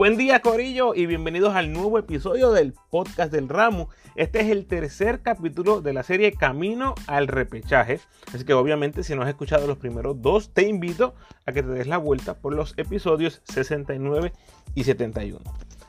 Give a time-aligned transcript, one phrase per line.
[0.00, 3.90] Buen día Corillo y bienvenidos al nuevo episodio del podcast del ramo.
[4.14, 8.00] Este es el tercer capítulo de la serie Camino al repechaje.
[8.32, 11.14] Así que obviamente si no has escuchado los primeros dos, te invito
[11.44, 14.32] a que te des la vuelta por los episodios 69
[14.74, 15.38] y 71.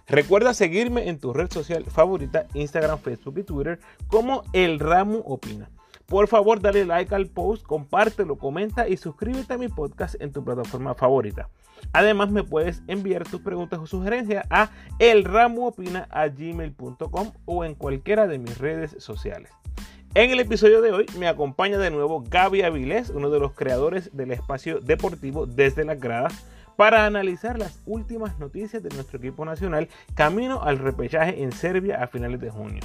[0.09, 5.69] Recuerda seguirme en tu red social favorita, Instagram, Facebook y Twitter como El Ramo Opina.
[6.11, 10.43] Por favor, dale like al post, compártelo, comenta y suscríbete a mi podcast en tu
[10.43, 11.47] plataforma favorita.
[11.93, 18.57] Además, me puedes enviar tus preguntas o sugerencias a elramoopina.gmail.com o en cualquiera de mis
[18.57, 19.53] redes sociales.
[20.13, 24.09] En el episodio de hoy me acompaña de nuevo Gaby Avilés, uno de los creadores
[24.11, 29.87] del espacio deportivo Desde las Gradas, para analizar las últimas noticias de nuestro equipo nacional
[30.13, 32.81] camino al repechaje en Serbia a finales de junio.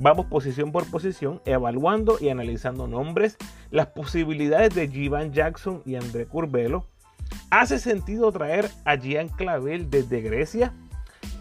[0.00, 3.36] Vamos posición por posición, evaluando y analizando nombres,
[3.72, 6.86] las posibilidades de Jivan Jackson y André Curvelo.
[7.50, 10.72] ¿Hace sentido traer a Gian Clavel desde Grecia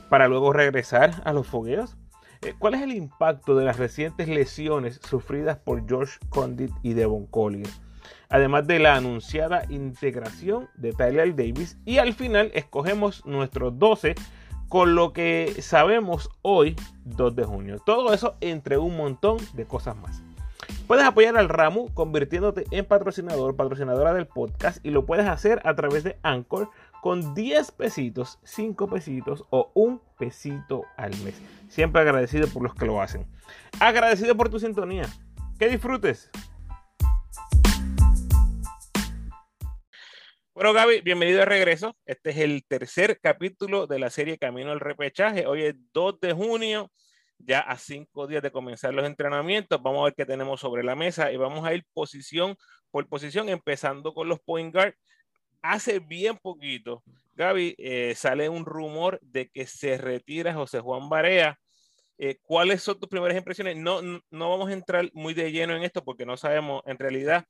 [0.09, 1.97] para luego regresar a los fogueos?
[2.41, 7.27] Eh, ¿Cuál es el impacto de las recientes lesiones sufridas por George Condit y Devon
[7.27, 7.69] Collier?
[8.27, 14.15] Además de la anunciada integración de Tyler Davis y al final escogemos nuestros 12
[14.69, 17.77] con lo que sabemos hoy, 2 de junio.
[17.85, 20.21] Todo eso entre un montón de cosas más.
[20.87, 25.75] Puedes apoyar al ramo convirtiéndote en patrocinador, patrocinadora del podcast y lo puedes hacer a
[25.75, 26.69] través de Anchor
[27.01, 31.41] con 10 pesitos, 5 pesitos o un pesito al mes.
[31.67, 33.27] Siempre agradecido por los que lo hacen.
[33.79, 35.05] Agradecido por tu sintonía.
[35.59, 36.29] Que disfrutes.
[40.57, 41.95] Bueno, Gaby, bienvenido de regreso.
[42.03, 45.45] Este es el tercer capítulo de la serie Camino al Repechaje.
[45.45, 46.91] Hoy es 2 de junio,
[47.37, 49.79] ya a cinco días de comenzar los entrenamientos.
[49.83, 52.55] Vamos a ver qué tenemos sobre la mesa y vamos a ir posición
[52.89, 54.95] por posición, empezando con los point guard.
[55.61, 57.03] Hace bien poquito,
[57.35, 61.59] Gaby, eh, sale un rumor de que se retira José Juan Barea.
[62.17, 63.77] Eh, ¿Cuáles son tus primeras impresiones?
[63.77, 67.45] No, no vamos a entrar muy de lleno en esto porque no sabemos en realidad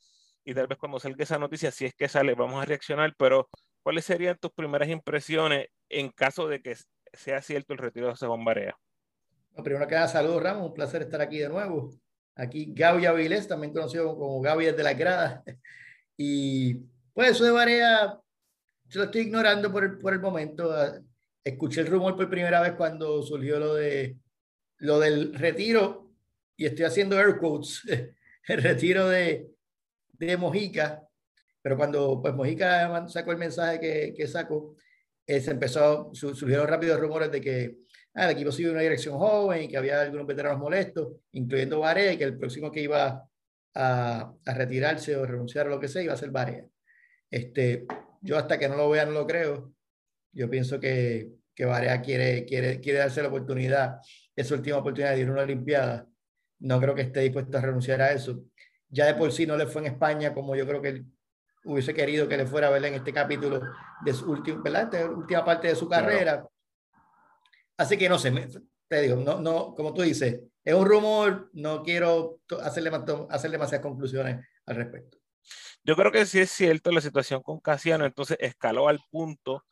[0.48, 3.50] y tal vez cuando salga esa noticia, si es que sale, vamos a reaccionar, pero
[3.84, 6.74] ¿cuáles serían tus primeras impresiones en caso de que
[7.12, 8.78] sea cierto el retiro de José Juan Barea?
[9.62, 11.92] primero que nada, saludos Ramos, un placer estar aquí de nuevo.
[12.34, 15.44] Aquí Gaby Avilés, también conocido como Gaby desde las gradas.
[16.20, 16.76] Y
[17.14, 18.18] pues eso de Barea,
[18.86, 20.74] yo lo estoy ignorando por el, por el momento.
[21.44, 24.18] Escuché el rumor por primera vez cuando surgió lo, de,
[24.78, 26.10] lo del retiro
[26.56, 27.84] y estoy haciendo air quotes,
[28.48, 29.57] el retiro de,
[30.20, 31.08] de Mojica,
[31.62, 34.76] pero cuando pues Mojica sacó el mensaje que, que sacó,
[35.26, 37.78] eh, se empezó, surgieron rápidos rumores de que
[38.14, 42.14] ah, el equipo sigue una dirección joven y que había algunos veteranos molestos, incluyendo Barea,
[42.14, 43.28] y que el próximo que iba
[43.76, 46.66] a, retirarse o renunciar a lo que sea iba a ser Barea.
[47.30, 47.86] Este,
[48.22, 49.74] yo hasta que no lo vea no lo creo.
[50.32, 54.00] Yo pienso que, que Barea quiere, quiere, quiere darse la oportunidad,
[54.36, 56.08] es su última oportunidad de ir a una Olimpiada.
[56.60, 58.46] No creo que esté dispuesto a renunciar a eso
[58.90, 61.06] ya de por sí no le fue en España como yo creo que él
[61.66, 63.62] hubiese querido que le fuera a ver en este capítulo
[64.04, 64.62] de su última,
[65.16, 66.48] última parte de su carrera.
[67.78, 68.32] Así que no sé,
[68.88, 72.92] te digo, no, no, como tú dices, es un rumor, no quiero hacerle,
[73.30, 75.18] hacer demasiadas conclusiones al respecto.
[75.84, 79.64] Yo creo que sí es cierto la situación con Casiano, entonces escaló al punto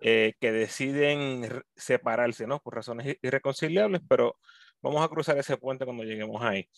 [0.00, 2.60] eh, que deciden separarse, ¿no?
[2.60, 4.36] Por razones irreconciliables, pero
[4.82, 6.68] Vamos a cruzar ese puente cuando lleguemos ahí.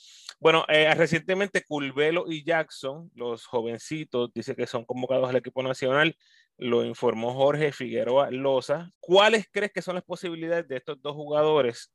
[0.41, 6.17] Bueno, eh, recientemente Culvelo y Jackson, los jovencitos, dice que son convocados al equipo nacional.
[6.59, 8.91] Lo informó Jorge Figueroa Loza.
[8.99, 11.93] ¿Cuáles crees que son las posibilidades de estos dos jugadores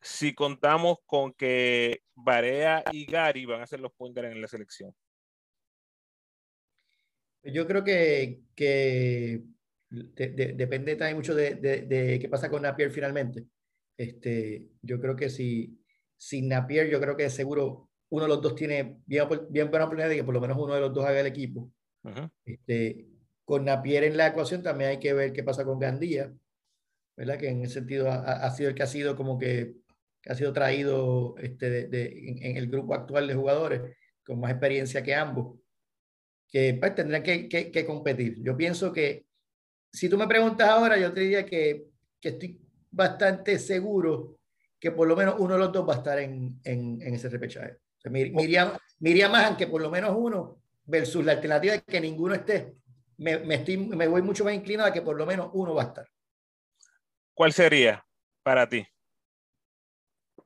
[0.00, 4.94] si contamos con que Barea y Gary van a ser los punteros en la selección?
[7.42, 9.42] Yo creo que, que
[9.90, 13.44] depende también mucho de, de, qué pasa con Napier finalmente.
[13.96, 15.78] Este, yo creo que si,
[16.16, 20.08] sin Napier, yo creo que seguro uno de los dos tiene bien, bien buena oportunidad
[20.08, 21.70] de que por lo menos uno de los dos haga el equipo.
[22.44, 23.06] este,
[23.44, 26.32] con Napier en la ecuación también hay que ver qué pasa con Gandía,
[27.16, 27.38] ¿verdad?
[27.38, 29.74] Que en ese sentido ha, sido el que ha sido como que,
[30.26, 35.14] ha sido traído este, de, en, el grupo actual de jugadores con más experiencia que
[35.14, 35.58] ambos,
[36.48, 38.42] que pues, tendrán que, que, que, competir.
[38.42, 39.26] Yo pienso que
[39.92, 41.86] si tú me preguntas ahora, yo te diría que,
[42.20, 42.63] que estoy
[42.94, 44.38] bastante seguro
[44.78, 47.28] que por lo menos uno de los dos va a estar en, en, en ese
[47.28, 47.78] repechaje.
[48.06, 52.34] O iría, más a que por lo menos uno versus la alternativa de que ninguno
[52.34, 52.74] esté.
[53.16, 55.84] Me, me, estoy, me voy mucho más inclinado a que por lo menos uno va
[55.84, 56.08] a estar.
[57.32, 58.04] ¿Cuál sería
[58.42, 58.86] para ti?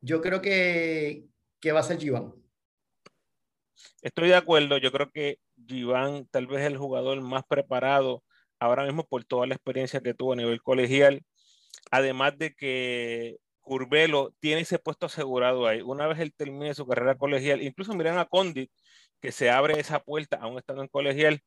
[0.01, 1.25] Yo creo que,
[1.59, 2.33] que va a ser Giván.
[4.03, 4.79] Estoy de acuerdo.
[4.79, 8.23] Yo creo que Giván tal vez es el jugador más preparado
[8.61, 11.25] ahora mismo por toda la experiencia que tuvo a nivel colegial
[11.91, 13.39] Además de que
[13.69, 15.83] Curvelo tiene ese puesto asegurado ahí.
[15.83, 18.71] Una vez él termine su carrera colegial, incluso miren a Condit,
[19.21, 21.43] que se abre esa puerta aún estando en colegial.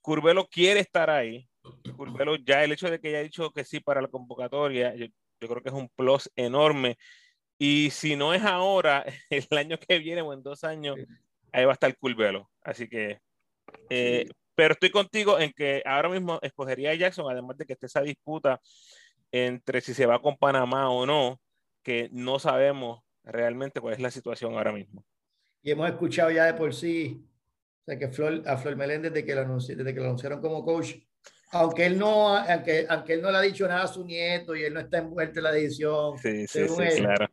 [0.00, 1.48] Curvelo quiere estar ahí.
[1.96, 5.06] Curvelo ya el hecho de que haya dicho que sí para la convocatoria, yo,
[5.38, 6.98] creo que es un plus enorme.
[7.56, 10.98] Y si no es ahora, el año que viene o en dos años,
[11.52, 12.50] ahí va a estar Curvelo.
[12.62, 13.20] Así que,
[13.90, 17.86] eh, pero estoy contigo en que ahora mismo escogería a Jackson, además de que esté
[17.86, 18.60] esa disputa
[19.32, 21.40] entre si se va con Panamá o no,
[21.82, 25.04] que no sabemos realmente cuál es la situación ahora mismo.
[25.62, 27.26] Y hemos escuchado ya de por sí,
[27.82, 30.64] o sea, que Flor, a Flor Meléndez desde que, lo desde que lo anunciaron como
[30.64, 30.94] coach,
[31.50, 34.64] aunque él no, aunque, aunque él no le ha dicho nada a su nieto y
[34.64, 36.18] él no está envuelto en la decisión.
[36.18, 37.28] Sí, sí, sí, claro.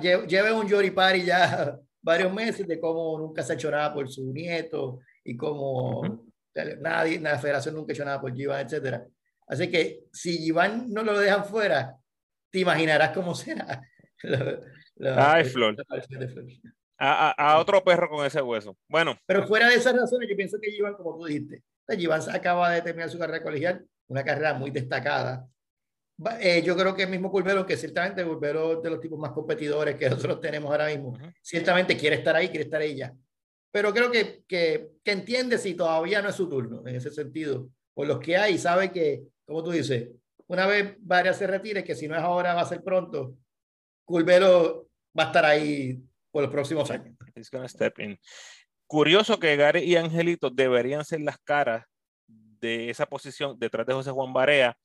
[0.00, 4.08] Lleve un Jory Party ya varios meses de cómo nunca se ha hecho nada por
[4.08, 6.26] su nieto y cómo
[6.80, 9.06] nadie, la federación nunca hecho nada por Giván, etcétera.
[9.46, 11.96] Así que si Iván no lo dejan fuera,
[12.50, 13.82] te imaginarás cómo será.
[15.16, 15.76] Ay, Flor.
[16.98, 18.76] A, a, otro perro con ese hueso.
[18.88, 19.16] Bueno.
[19.26, 21.62] Pero fuera de esas razones, yo pienso que Iván, como tú dijiste,
[21.96, 25.46] Iván acaba de terminar su carrera colegial, una carrera muy destacada.
[26.40, 29.94] Eh, yo creo que el mismo Curvelo, que ciertamente Curvelo de los tipos más competidores
[29.94, 33.14] que nosotros tenemos ahora mismo, ciertamente quiere estar ahí, quiere estar ya.
[33.70, 37.68] Pero creo que, que, que entiende si todavía no es su turno, en ese sentido,
[37.94, 40.10] por los que hay, sabe que como tú dices,
[40.46, 43.34] una vez Varias se retire, que si no es ahora, va a ser pronto,
[44.04, 45.98] Culvero va a estar ahí
[46.30, 47.16] por los próximos años.
[47.66, 48.18] step in.
[48.86, 51.86] Curioso que Gary y Angelito deberían ser las caras
[52.26, 54.76] de esa posición detrás de José Juan Barea.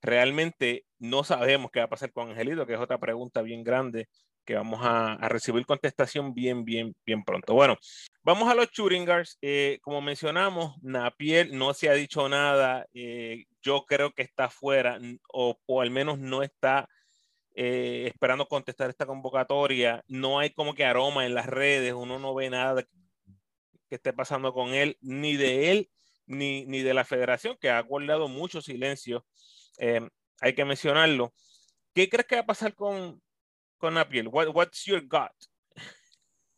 [0.00, 4.08] Realmente no sabemos qué va a pasar con Angelito, que es otra pregunta bien grande
[4.44, 7.54] que vamos a, recibir contestación bien, bien, bien pronto.
[7.54, 7.76] Bueno,
[8.22, 9.38] vamos a los Churingars.
[9.40, 12.86] Eh, como mencionamos, Napier no se ha dicho nada.
[12.94, 14.98] Eh, yo creo que está fuera
[15.32, 16.88] o, al menos no está
[17.54, 20.02] eh, esperando contestar esta convocatoria.
[20.08, 22.82] No hay como que aroma en las redes, uno no ve nada
[23.88, 25.90] que esté pasando con él, ni de él,
[26.26, 29.24] ni, ni de la federación, que ha guardado mucho silencio.
[30.40, 31.32] hay que mencionarlo.
[31.94, 33.20] ¿Qué crees que va a pasar con,
[33.82, 34.28] con Napier?
[34.28, 35.32] What, what's your gut?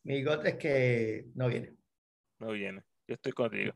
[0.04, 1.74] Mi gut es que no viene.
[2.38, 2.82] No viene.
[3.08, 3.72] Yo estoy contigo.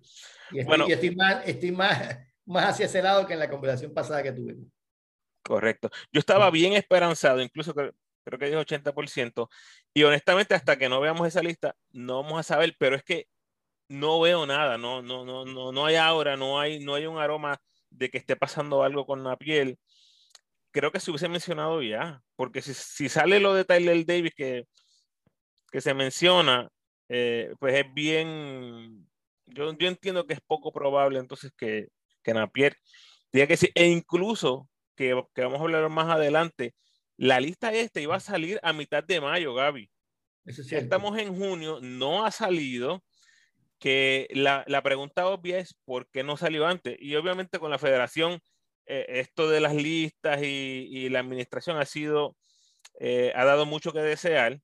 [0.51, 3.95] Y estoy, bueno, estoy, más, estoy más, más hacia ese lado que en la conversación
[3.95, 4.67] pasada que tuvimos.
[5.43, 5.89] Correcto.
[6.13, 9.49] Yo estaba bien esperanzado, incluso creo, creo que dijo 80%,
[9.95, 13.29] y honestamente hasta que no veamos esa lista, no vamos a saber, pero es que
[13.89, 17.17] no veo nada, no, no, no, no, no hay aura, no hay, no hay un
[17.17, 19.79] aroma de que esté pasando algo con la piel
[20.79, 24.65] creo que se hubiese mencionado ya, porque si, si sale lo de Tyler Davis que,
[25.73, 26.69] que se menciona,
[27.09, 29.09] eh, pues es bien,
[29.47, 31.89] yo, yo entiendo que es poco probable entonces que,
[32.23, 32.77] que Napier
[33.33, 36.77] diga que sí, e incluso que, que, vamos a hablar más adelante,
[37.17, 39.91] la lista esta iba a salir a mitad de mayo, Gaby.
[40.45, 43.03] Estamos en junio, no ha salido,
[43.81, 46.97] que la, la pregunta obvia es por qué no salió antes.
[47.01, 48.41] Y obviamente con la federación
[48.89, 52.37] eh, esto de las listas y, la administración ha sido,
[52.99, 54.61] eh, ha dado mucho que desear,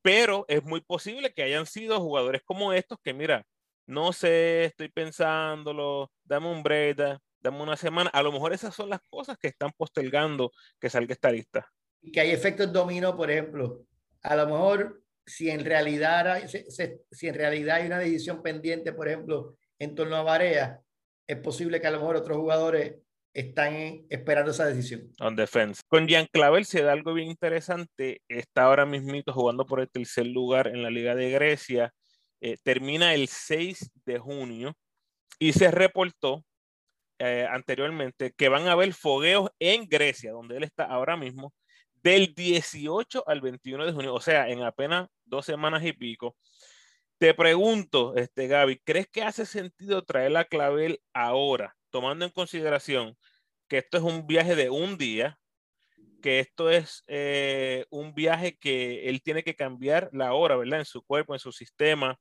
[0.00, 3.44] pero es muy posible que hayan sido jugadores como estos que, mira,
[3.86, 8.10] no sé, estoy pensándolo, dame un break, dame una semana.
[8.10, 11.68] A lo mejor esas son las cosas que están postergando que salga esta lista.
[12.00, 13.84] Y que hay efectos dominó, por ejemplo.
[14.22, 19.56] A lo mejor, si en realidad, si en realidad hay una decisión pendiente, por ejemplo,
[19.78, 20.80] en torno a Varea,
[21.26, 22.96] es posible que a lo mejor otros jugadores
[23.32, 25.10] están esperando esa decisión.
[25.20, 25.82] On defense.
[25.88, 28.22] Con Jean Clavel se da algo bien interesante.
[28.28, 31.92] Está ahora mismito jugando por el tercer lugar en la Liga de Grecia.
[32.40, 34.74] Eh, termina el 6 de junio
[35.38, 36.44] y se reportó
[37.18, 41.52] eh, anteriormente que van a haber fogueos en Grecia, donde él está ahora mismo,
[42.02, 46.36] del 18 al 21 de junio, o sea, en apenas dos semanas y pico.
[47.18, 53.16] Te pregunto, este, Gaby, ¿crees que hace sentido traer la clavel ahora, tomando en consideración
[53.68, 55.38] que esto es un viaje de un día,
[56.20, 60.80] que esto es eh, un viaje que él tiene que cambiar la hora, ¿verdad?
[60.80, 62.18] En su cuerpo, en su sistema,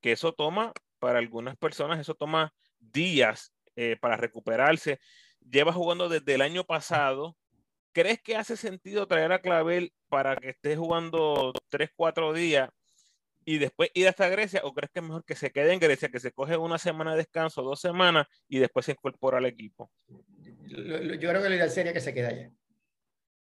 [0.00, 5.00] que eso toma, para algunas personas, eso toma días eh, para recuperarse.
[5.40, 7.36] Lleva jugando desde el año pasado.
[7.92, 12.70] ¿Crees que hace sentido traer a Clavel para que esté jugando tres, cuatro días
[13.46, 16.10] y después ir hasta Grecia o crees que es mejor que se quede en Grecia,
[16.10, 19.90] que se coge una semana de descanso, dos semanas y después se incorpora al equipo?
[20.66, 22.52] Yo creo que la idea sería que se quede allá.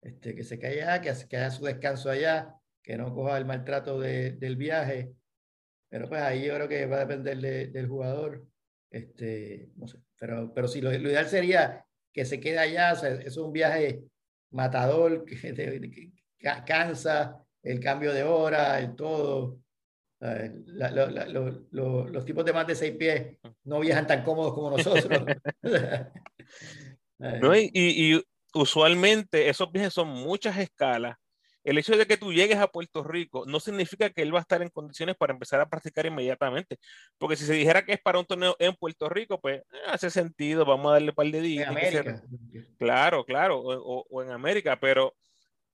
[0.02, 3.99] Este, que se quede allá, que, haga su descanso allá, que no coja el maltrato
[3.99, 5.14] del viaje.
[5.88, 8.46] Pero pues ahí yo creo que va a depender del jugador.
[8.90, 9.99] Este, no sé.
[10.18, 14.04] pero, pero sí, lo, ideal sería que se quede allá, eso es un viaje
[14.50, 16.12] matador, que,
[16.66, 19.63] cansa, el cambio de hora, el todo.
[21.70, 25.22] Los tipos de más de seis pies no viajan tan cómodos como nosotros.
[27.18, 28.22] no, y, y,
[28.54, 31.16] usualmente esos viajes son muchas escalas
[31.64, 34.42] el hecho de que tú llegues a Puerto Rico no significa que él va a
[34.42, 36.78] estar en condiciones para empezar a practicar inmediatamente.
[37.18, 40.10] Porque si se dijera que es para un torneo en Puerto Rico, pues eh, hace
[40.10, 41.66] sentido, vamos a darle un par de días.
[41.66, 42.22] En América.
[42.78, 45.14] Claro, claro, o, en América, pero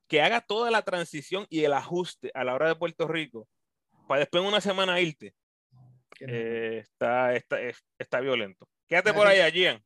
[0.06, 3.48] que haga toda la transición y el ajuste a la hora de Puerto Rico,
[4.10, 5.36] para después en una semana irte,
[6.18, 7.58] eh, está, está,
[7.96, 8.68] está, violento.
[8.88, 9.80] Quédate por ahí, Gian.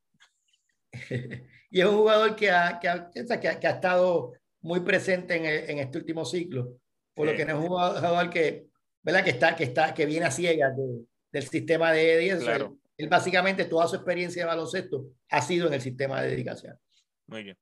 [1.70, 5.36] y es un jugador que ha, que ha, que ha estado muy presente
[5.70, 6.78] en, este último ciclo,
[7.12, 8.64] por lo que no es un jugador que,
[9.02, 9.24] ¿verdad?
[9.24, 10.72] que, está, que, está, que viene a ciegas
[11.30, 12.70] del sistema de Eddie.
[12.96, 16.78] Él, básicamente toda su experiencia de baloncesto ha sido en el sistema de dedicación.
[17.26, 17.58] Muy bien.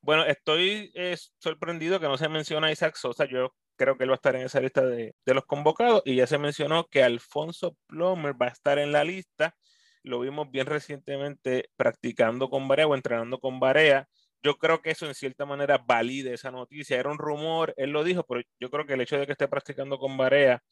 [0.00, 3.24] Bueno, estoy eh, sorprendido que no se menciona a Isaac Sosa.
[3.24, 6.16] Yo creo que él va a estar en esa lista de, de, los convocados y
[6.16, 9.56] ya se mencionó que Alfonso Plomer va a estar en la lista.
[10.02, 14.08] Lo vimos bien recientemente practicando con Barea o entrenando con Barea
[14.42, 16.98] yo creo que eso en cierta manera valide esa noticia.
[16.98, 19.48] Era un rumor, él lo dijo, pero yo creo que el hecho de que esté
[19.48, 20.62] practicando con Barea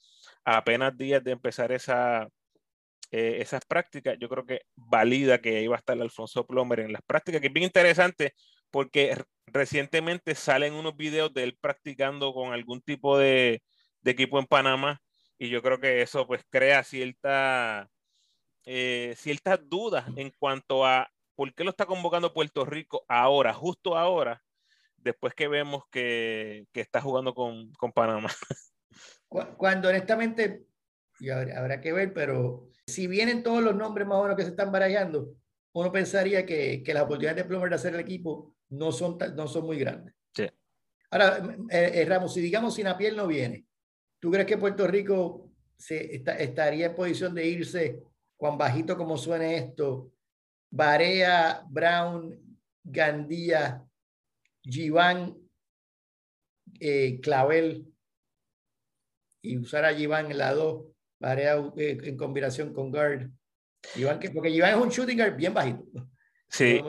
[0.44, 2.28] a apenas días de empezar esa,
[3.12, 7.02] eh, esas prácticas, yo creo que valida que iba a estar Alfonso Plomer en las
[7.02, 8.34] prácticas, que es bien interesante
[8.70, 13.62] porque recientemente salen unos videos de él practicando con algún tipo de,
[14.00, 15.00] de equipo en Panamá
[15.38, 17.88] y yo creo que eso pues crea cierta,
[18.66, 23.96] eh, ciertas dudas en cuanto a ¿por qué lo está convocando Puerto Rico ahora, justo
[23.96, 24.42] ahora,
[24.98, 28.28] después que vemos que, que está jugando con, con, Panamá?
[29.56, 30.66] Cuando honestamente,
[31.18, 34.50] y habrá, que ver, pero si vienen todos los nombres más o menos que se
[34.50, 35.32] están barajando,
[35.72, 39.46] uno pensaría que, que las oportunidades de Plomer de hacer el equipo no son, no
[39.46, 40.14] son muy grandes.
[40.34, 40.48] Sí.
[41.10, 43.66] Ahora, eh, eh, Ramos, si digamos Sinapiel no viene,
[44.18, 48.02] ¿tú crees que Puerto Rico se, estaría en posición de irse,
[48.36, 50.12] cuán bajito como suene esto,
[50.70, 53.84] Barea, Brown, Gandía,
[54.62, 55.36] Giván,
[56.78, 57.86] eh, Clavel
[59.42, 60.84] y usar a Giván en la 2,
[61.18, 63.30] Barea eh, en combinación con guard.
[64.20, 66.10] que, porque Giván es un shooting guard bien bajito.
[66.48, 66.80] Sí.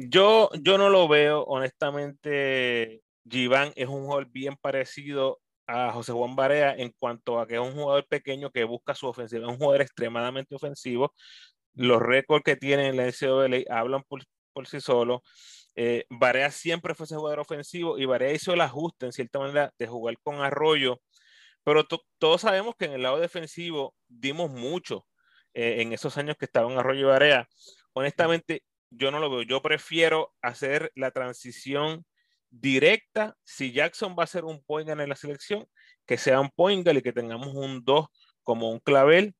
[0.00, 3.02] Yo, yo no lo veo, honestamente.
[3.28, 7.60] Giván es un jugador bien parecido a José Juan Barea en cuanto a que es
[7.60, 11.14] un jugador pequeño que busca su ofensiva, es un jugador extremadamente ofensivo,
[11.74, 14.22] los récords que tiene en la NCAA hablan por,
[14.66, 15.20] sí solos.
[15.76, 19.72] Eh, Barea siempre fue ese jugador ofensivo y Barea hizo el ajuste en cierta manera
[19.78, 21.00] de jugar con Arroyo,
[21.64, 21.86] pero
[22.18, 25.06] todos sabemos que en el lado defensivo dimos mucho
[25.54, 27.48] eh, en esos años que estaban Arroyo y Barea.
[27.92, 29.42] Honestamente, yo no lo veo.
[29.42, 32.04] Yo prefiero hacer la transición
[32.50, 33.36] directa.
[33.44, 35.66] Si Jackson va a ser un point en la selección,
[36.06, 38.06] que sea un point y que tengamos un 2
[38.42, 39.34] como un clavel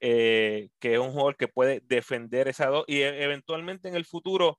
[0.00, 4.04] eh, que es un jugador que puede defender esa dos y e, eventualmente en el
[4.04, 4.58] futuro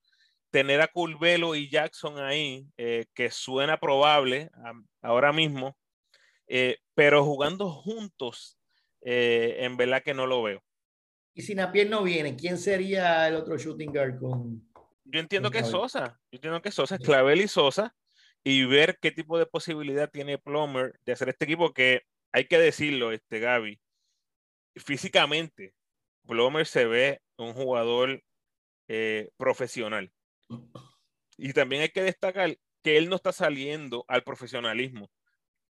[0.52, 4.50] tener a Curvelo y Jackson ahí, eh, que suena probable
[5.02, 5.76] ahora mismo,
[6.48, 8.58] eh, pero jugando juntos,
[9.02, 10.64] en verdad que no lo veo.
[11.34, 14.70] Y si Napier no viene, ¿quién sería el otro shooting guard con?
[15.06, 17.96] Yo entiendo que es Sosa, yo entiendo que Sosa, es Clavel y Sosa,
[18.44, 22.58] y ver qué tipo de posibilidad tiene Plummer de hacer este equipo que hay que
[22.58, 23.80] decirlo, este Gaby,
[24.76, 25.74] físicamente,
[26.26, 28.24] Plomer se ve un jugador
[28.88, 30.12] eh, profesional.
[31.38, 35.10] Y también hay que destacar que él no está saliendo al profesionalismo.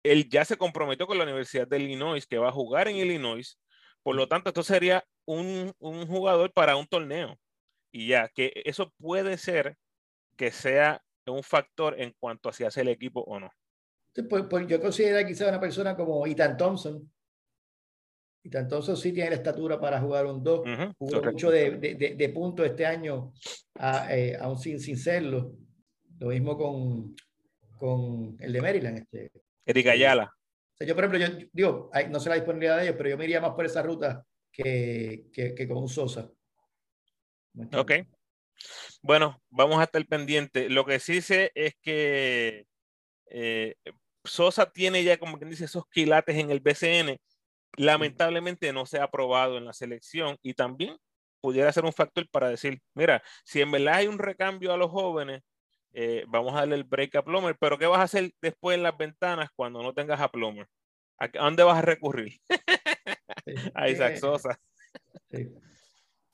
[0.03, 3.57] Él ya se comprometió con la Universidad de Illinois, que va a jugar en Illinois.
[4.01, 7.37] Por lo tanto, esto sería un, un jugador para un torneo.
[7.91, 9.77] Y ya, que eso puede ser
[10.35, 13.51] que sea un factor en cuanto a si hace el equipo o no.
[14.29, 17.11] Pues, pues yo considero quizá una persona como Ethan Thompson,
[18.43, 20.61] y entonces sí tiene la estatura para jugar un 2.
[20.97, 23.31] Jugó mucho de, de, de, puntos este año,
[23.75, 25.55] a, eh, aún sin, sin serlo.
[26.19, 27.15] Lo mismo con,
[27.77, 28.97] con el de Maryland.
[28.97, 29.31] Este.
[29.65, 30.25] Eric Ayala.
[30.25, 33.17] O sea, yo, por ejemplo, yo digo, no sé la disponibilidad de ellos, pero yo
[33.17, 36.31] me iría más por esa ruta que, que, que con Sosa.
[37.75, 37.91] Ok.
[39.01, 40.69] Bueno, vamos a estar pendiente.
[40.69, 42.65] Lo que sí sé es que
[43.29, 43.75] eh,
[44.23, 47.17] Sosa tiene ya, como quien dice, esos quilates en el BCN
[47.77, 50.97] lamentablemente no se ha aprobado en la selección y también
[51.41, 54.91] pudiera ser un factor para decir, mira, si en verdad hay un recambio a los
[54.91, 55.41] jóvenes,
[55.91, 58.83] eh, vamos a darle el break a Plomer, pero ¿qué vas a hacer después en
[58.83, 60.67] las ventanas cuando no tengas a Plomer?
[61.17, 62.39] ¿A dónde vas a recurrir?
[63.73, 64.59] a Isaac Sosa.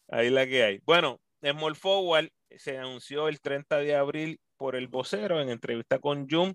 [0.07, 0.79] Ahí la que hay.
[0.85, 6.27] Bueno, Small Forward se anunció el 30 de abril por el vocero en entrevista con
[6.29, 6.53] Jung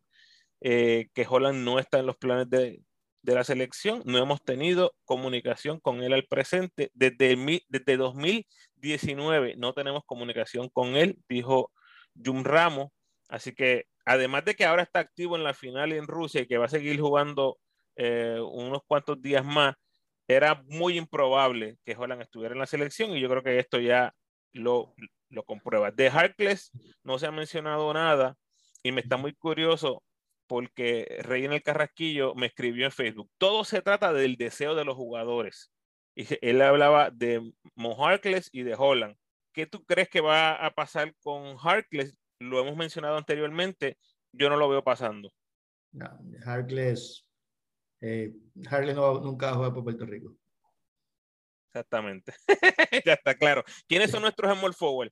[0.61, 2.81] eh, que Holland no está en los planes de,
[3.23, 4.03] de, la selección.
[4.07, 6.91] No hemos tenido comunicación con él al presente.
[6.95, 7.37] Desde,
[7.69, 11.71] desde 2019 no tenemos comunicación con él, dijo
[12.23, 12.89] Jung Ramos.
[13.29, 16.59] Así que además de que ahora está activo en la final en Rusia y que
[16.59, 17.59] va a seguir jugando
[17.97, 19.75] eh, unos cuantos días más,
[20.29, 24.15] era muy improbable que Holland estuviera en la selección y yo creo que esto ya
[24.53, 24.95] lo,
[25.29, 25.91] lo comprueba.
[25.91, 26.71] De Harkless
[27.03, 28.37] no se ha mencionado nada
[28.83, 30.03] y me está muy curioso
[30.47, 33.31] porque Rey en el Carrasquillo me escribió en Facebook.
[33.39, 35.71] Todo se trata del deseo de los jugadores.
[36.15, 39.17] Y él hablaba de Mo Harkless y de Holland.
[39.53, 42.17] ¿Qué tú crees que va a pasar con Harkless?
[42.39, 43.99] Lo hemos mencionado anteriormente.
[44.33, 45.31] Yo no lo veo pasando.
[45.93, 47.24] No, Harkless,
[48.01, 48.33] eh,
[48.69, 50.37] Harkless no, nunca va a jugar por Puerto Rico.
[51.69, 52.33] Exactamente.
[53.05, 53.65] ya está claro.
[53.89, 55.11] ¿Quiénes son nuestros small forward?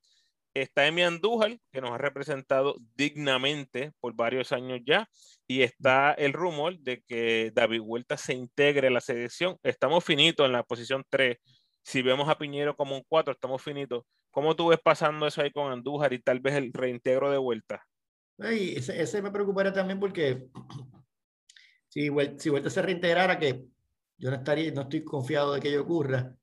[0.54, 5.08] Está Emi Andújar, que nos ha representado dignamente por varios años ya,
[5.46, 9.56] y está el rumor de que David Huerta se integre a la selección.
[9.62, 11.38] Estamos finitos en la posición 3.
[11.82, 14.04] Si vemos a Piñero como un 4, estamos finitos.
[14.30, 17.82] ¿Cómo tú ves pasando eso ahí con Andújar y tal vez el reintegro de Vuelta?
[18.38, 20.48] ese, ese, me preocuparía también porque
[21.92, 22.08] si,
[22.38, 23.66] si Vuelta se reintegrara, que
[24.16, 26.34] yo no, estaría, no estoy confiado de que ello ocurra,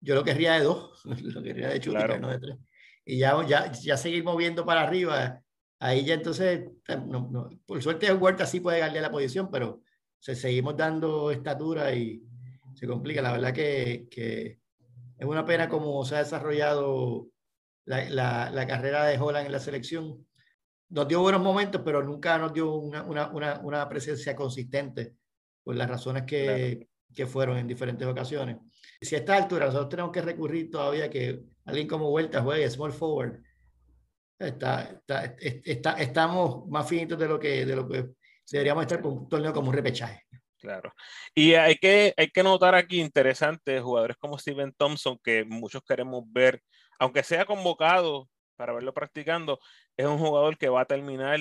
[0.00, 2.56] yo lo querría de dos, lo querría de chutica, no de tres.
[3.04, 5.40] Y ya, ya, ya seguir moviendo para arriba,
[5.78, 6.68] ahí ya entonces,
[7.06, 9.82] no, no, por suerte Huerta sí puede darle la posición, pero
[10.18, 12.20] se, seguimos dando estatura y
[12.74, 13.22] se complica.
[13.22, 14.58] La verdad que, que
[15.16, 17.28] es una pena cómo se ha desarrollado
[17.84, 20.26] la, la, la, carrera de Holland en la selección.
[20.90, 25.14] Nos dio buenos momentos, pero nunca nos dio una, una, una, una presencia consistente
[25.62, 28.56] por las razones que, que fueron en diferentes ocasiones.
[29.00, 32.68] Si a esta altura nosotros tenemos que recurrir todavía a que alguien como Vuelta juegue
[32.70, 33.42] small forward,
[34.38, 35.02] está,
[35.40, 38.08] está, estamos más finitos de lo que, de lo que
[38.50, 40.22] deberíamos estar con un torneo como un repechaje.
[40.58, 40.92] Claro.
[41.34, 46.24] Y hay que, hay que notar aquí interesante jugadores como Steven Thompson, que muchos queremos
[46.26, 46.62] ver,
[46.98, 49.58] aunque sea convocado para verlo practicando,
[49.96, 51.40] es un jugador que va a terminar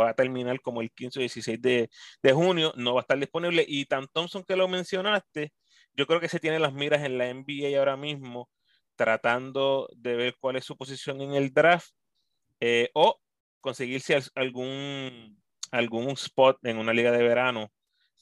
[0.00, 1.88] va a terminar como el 15 o 16 de,
[2.20, 3.64] de, junio, no va a estar disponible.
[3.66, 5.52] Y tan Thompson que lo mencionaste,
[5.94, 8.50] yo creo que se tiene las miras en la NBA ahora mismo,
[8.96, 11.90] tratando de ver cuál es su posición en el draft
[12.60, 13.20] eh, o
[13.60, 17.70] conseguirse algún, algún spot en una liga de verano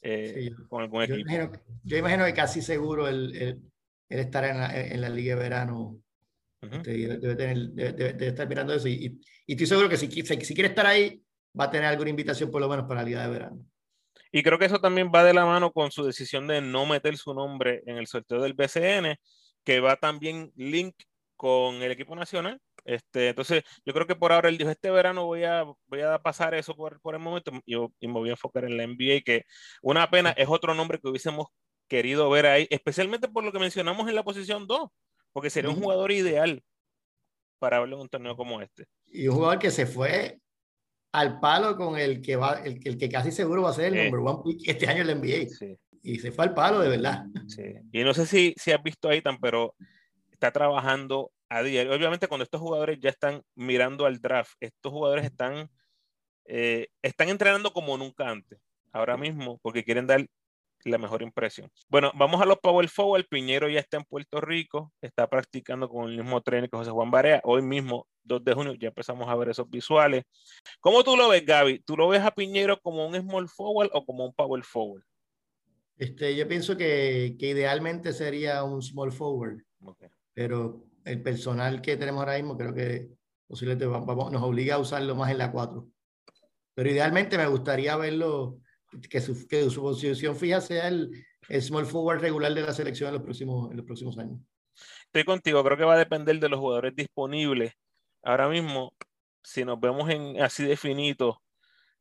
[0.03, 1.31] eh, con algún yo equipo.
[1.31, 3.73] Imagino, yo imagino que casi seguro el, el,
[4.09, 6.01] el estar en la, en la, liga de verano.
[6.67, 6.83] Uh -huh.
[6.83, 8.89] debe, debe, tener, debe, debe, estar mirando eso.
[8.89, 11.23] Y, y, y, estoy seguro que si, si, si quiere estar ahí,
[11.59, 13.65] va a tener alguna invitación por lo menos para la liga de verano.
[14.33, 17.17] Y creo que eso también va de la mano con su decisión de no meter
[17.17, 19.17] su nombre en el sorteo del BCN,
[19.65, 20.95] que va también link
[21.37, 22.61] con el equipo nacional.
[22.85, 26.19] Este, entonces, yo creo que por ahora él dijo, este verano voy a, voy a
[26.19, 29.23] pasar eso por, por el momento y, y, me voy a enfocar en la NBA,
[29.25, 29.45] que
[29.83, 31.49] una pena es otro nombre que hubiésemos
[31.89, 34.91] querido ver ahí, especialmente por lo que mencionamos en la posición 2,
[35.37, 36.65] porque sería un jugador ideal
[37.59, 38.87] para verlo en un torneo como este.
[39.05, 40.41] Y un jugador que se fue
[41.13, 43.93] al palo con el que va, el, el que casi seguro va a ser el
[43.93, 44.11] sí.
[44.11, 45.49] number one pick este año en la NBA.
[45.51, 45.79] Sí.
[46.03, 47.27] Y se fue al palo de verdad.
[47.49, 47.65] Sí.
[47.93, 49.75] Y no sé si, si has visto ahí tan, pero
[50.31, 51.93] está trabajando a diario.
[51.93, 55.69] Obviamente cuando estos jugadores ya están mirando al draft, estos jugadores están,
[56.47, 58.59] eh, están entrenando como nunca antes,
[58.91, 60.27] ahora mismo, porque quieren dar
[60.87, 61.71] la mejor impresión.
[61.89, 63.27] Bueno, vamos a los Power Forward.
[63.29, 67.11] Piñero ya está en Puerto Rico, está practicando con el mismo tren que José Juan
[67.11, 67.41] Barea.
[67.45, 70.25] Hoy mismo, 2 de junio, ya empezamos a ver esos visuales.
[70.81, 71.81] ¿Cómo tú lo ves, Gaby?
[71.81, 75.03] ¿Tú lo ves a Piñero como un small forward o como un power forward?
[75.97, 80.09] Este, yo pienso que, que idealmente sería un small forward, okay.
[80.35, 83.09] pero el personal que tenemos ahora mismo creo que
[83.47, 85.89] posiblemente vamos, nos obliga a usarlo más en la 4.
[86.75, 88.59] Pero idealmente me gustaría verlo
[89.01, 93.09] que su, que su posición fija sea el, el, small forward regular de la selección
[93.09, 94.41] en los, próximos, en los próximos años.
[95.07, 97.73] Estoy contigo, creo que va a depender de los jugadores disponibles.
[98.23, 98.95] Ahora mismo,
[99.43, 101.37] si nos vemos en así definidos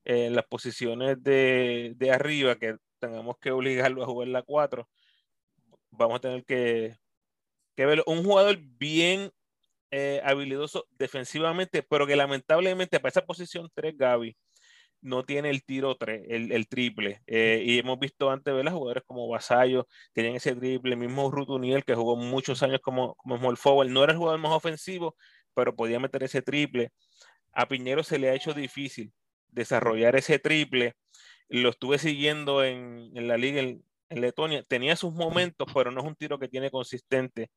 [0.03, 4.87] en las posiciones de, de, arriba, que tengamos que obligarlo a jugar la 4,
[5.91, 6.97] vamos a tener que,
[7.75, 9.31] que ver un jugador bien
[9.91, 14.35] eh, habilidoso defensivamente, pero que lamentablemente para esa posición 3, Gaby,
[15.05, 17.21] no tiene el tiro 3, el, el triple.
[17.27, 18.73] Eh, y hemos visto antes, ¿verdad?
[18.73, 23.37] Jugadores como Vasallo tenían ese triple, el mismo Rutuniel, que jugó muchos años como, como
[23.37, 25.15] small forward, no era el jugador más ofensivo,
[25.53, 26.91] pero podía meter ese triple.
[27.53, 29.13] A Piñero se le ha hecho difícil
[29.49, 30.95] desarrollar ese triple.
[31.49, 34.63] Lo estuve siguiendo en, en la liga en, en, Letonia.
[34.63, 37.51] Tenía sus momentos, pero no es un tiro que tiene consistente.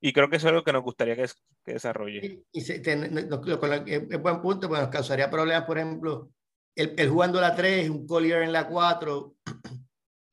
[0.00, 1.26] Y creo que eso es lo que nos gustaría que,
[1.64, 2.44] que desarrolle.
[2.52, 6.30] Y, es buen punto, pues nos causaría problemas, por ejemplo,
[6.78, 9.36] el, el jugando la 3, un Collier en la 4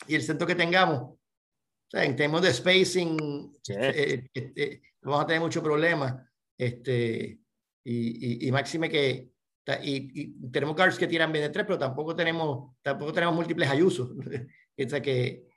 [0.08, 1.00] y el centro que tengamos.
[1.02, 1.18] O
[1.90, 6.16] sea, en términos de spacing, eh, este, vamos a tener muchos problemas.
[6.58, 7.40] Este,
[7.84, 9.32] y, y, y máxime que
[9.82, 14.12] y, tenemos guards que tiran bien de tres, pero tampoco tenemos, tampoco tenemos múltiples ayusos.
[14.16, 15.48] o sea que,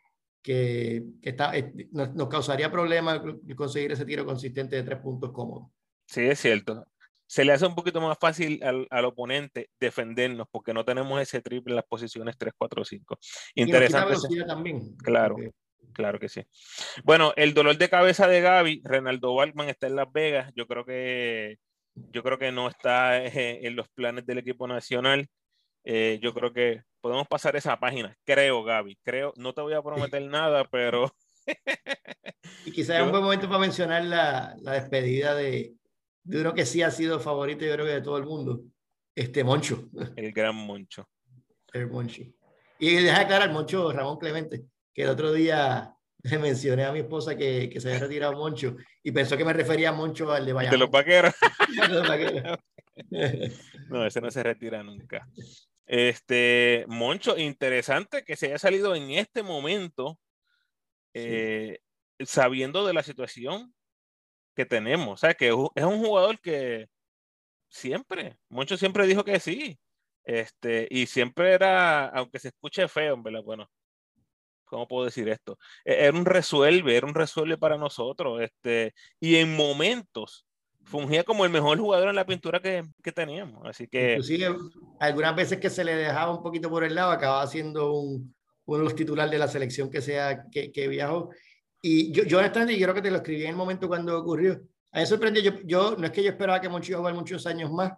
[0.42, 3.20] que, que está, eh, nos, nos, causaría problemas
[3.55, 5.70] conseguir ese tiro consistente de tres puntos cómodo.
[6.07, 6.87] Sí, es cierto.
[7.29, 11.43] Se le hace un poquito más fácil al, al oponente defendernos porque no tenemos ese
[11.43, 13.19] triple en las posiciones 3, 4, 5.
[13.55, 14.14] Interesante.
[14.31, 14.97] Y también.
[14.97, 15.37] Claro.
[15.93, 16.43] Claro que sí.
[17.05, 20.53] Bueno, el dolor de cabeza de Gaby, Renaldo Balkman está en Las Vegas.
[20.55, 21.59] Yo creo que
[22.12, 25.29] yo creo que no está eh, en los planes del equipo nacional.
[25.85, 28.17] Eh, yo creo que podemos pasar esa página.
[28.25, 28.99] Creo, Gaby.
[29.03, 31.12] Creo, no te voy a prometer nada, pero.
[32.64, 35.75] y quizás es un buen momento para mencionar la, la despedida de,
[36.29, 38.62] de, uno que sí ha sido favorito, yo creo que de todo el mundo.
[39.14, 39.88] Este Moncho.
[40.17, 41.09] El gran Moncho.
[41.73, 42.23] El Moncho.
[42.79, 44.64] Y deja claro al Moncho Ramón Clemente,
[44.95, 48.77] que el otro día le mencioné a mi esposa que, que, se había retirado Moncho
[49.03, 50.73] y pensó que me refería a Moncho al de Bayamón.
[50.73, 51.35] De los vaqueros.
[53.88, 55.27] no, ese no se retira nunca.
[55.87, 60.21] Este, Moncho, interesante que se haya salido en este momento,
[61.14, 61.79] eh,
[62.21, 63.75] sabiendo de la situación
[64.59, 65.09] que tenemos.
[65.09, 66.88] O sea, que es un jugador que
[67.68, 69.79] siempre, Moncho siempre dijo que sí.
[70.25, 73.44] Este, y siempre era, aunque se escuche feo, ¿verdad?
[73.44, 73.71] Bueno,
[74.64, 75.57] ¿cómo puedo decir esto?
[75.85, 78.40] E-, era un resuelve, era un resuelve para nosotros.
[78.42, 80.44] Este, y en momentos
[80.83, 83.64] fungía como el mejor jugador en la pintura que, que teníamos.
[83.64, 84.14] Así que.
[84.14, 84.57] Inclusive,
[84.99, 88.79] algunas veces que se le dejaba un poquito por el lado, acababa siendo un, uno
[88.79, 91.31] de los titulares de la selección que sea que, que viajó.
[91.81, 94.61] Y yo, yo honestamente, yo creo que te lo escribí en el momento cuando ocurrió.
[94.93, 97.14] A mí sorprendió, yo, yo no es que yo esperaba que Moncho iba a jugar
[97.14, 97.93] muchos años más,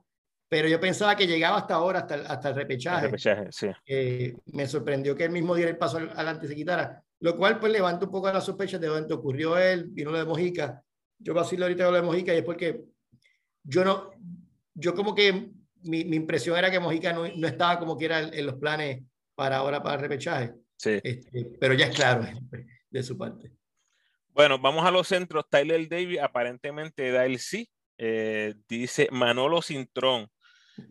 [0.48, 3.06] pero yo pensaba que llegaba hasta ahora, hasta, hasta el repechaje.
[3.06, 3.68] El repechaje sí.
[3.86, 7.58] eh, me sorprendió que él mismo diera el paso adelante y se quitara, lo cual
[7.60, 10.82] pues levanta un poco las sospechas de dónde ocurrió él, vino lo de Mojica.
[11.18, 12.82] Yo vacilo ahorita lo de Mojica y es porque
[13.62, 14.10] yo no,
[14.74, 18.20] yo como que mi, mi impresión era que Mojica no, no estaba como que era
[18.20, 19.02] en los planes
[19.36, 20.52] para ahora para el repechaje.
[20.76, 20.98] Sí.
[21.02, 22.26] Este, pero ya es claro
[22.90, 23.52] de su parte.
[24.40, 25.44] Bueno, vamos a los centros.
[25.50, 27.68] Tyler Davis aparentemente da el sí.
[27.98, 30.30] Eh, dice Manolo Cintrón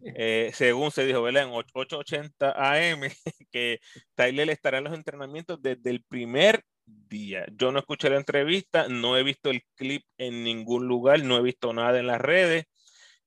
[0.04, 1.46] eh, según se dijo, ¿verdad?
[1.46, 3.02] En 880 AM,
[3.52, 3.80] que
[4.14, 7.48] Tyler estará en los entrenamientos desde el primer día.
[7.52, 11.42] Yo no escuché la entrevista, no he visto el clip en ningún lugar, no he
[11.42, 12.66] visto nada en las redes.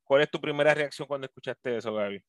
[0.05, 2.23] ¿Cuál es tu primera reacción cuando escuchaste eso, Gaby?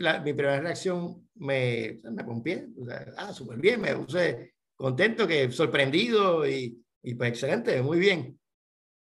[0.00, 5.26] La, mi primera reacción me, me pompié, o sea, ah, súper bien, me puse contento,
[5.26, 8.38] que sorprendido y, y pues excelente, muy bien.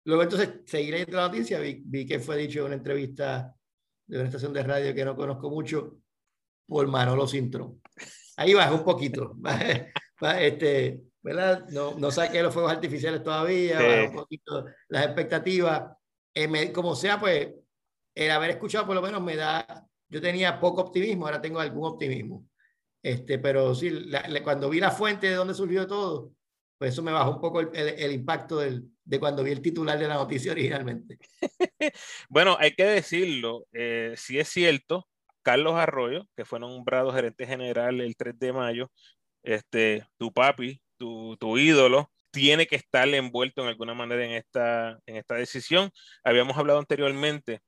[0.04, 3.54] Luego entonces seguí leyendo la noticia, vi, vi que fue dicho en una entrevista
[4.06, 5.98] de una estación de radio que no conozco mucho,
[6.66, 7.80] por Manolo Cintrón.
[8.36, 9.36] Ahí baja un poquito.
[10.40, 11.66] este, ¿verdad?
[11.70, 14.06] No, no saqué los fuegos artificiales todavía, sí.
[14.08, 15.96] un poquito las expectativas.
[16.34, 17.48] Eh, me, como sea, pues,
[18.14, 21.86] el haber escuchado por lo menos me da, yo tenía poco optimismo, ahora tengo algún
[21.86, 22.46] optimismo.
[23.04, 23.92] Este, pero sí,
[24.42, 26.32] cuando vi la fuente de dónde surgió todo,
[26.78, 29.60] pues eso me bajó un poco el, el, el impacto del, de cuando vi el
[29.60, 31.18] titular de la noticia originalmente.
[32.30, 35.06] bueno, hay que decirlo, eh, si es cierto,
[35.42, 38.90] Carlos Arroyo, que fue nombrado gerente general el 3 de mayo,
[39.42, 44.98] este, tu papi, tu, tu ídolo, tiene que estar envuelto en alguna manera en esta,
[45.04, 45.90] en esta decisión.
[46.24, 47.60] Habíamos hablado anteriormente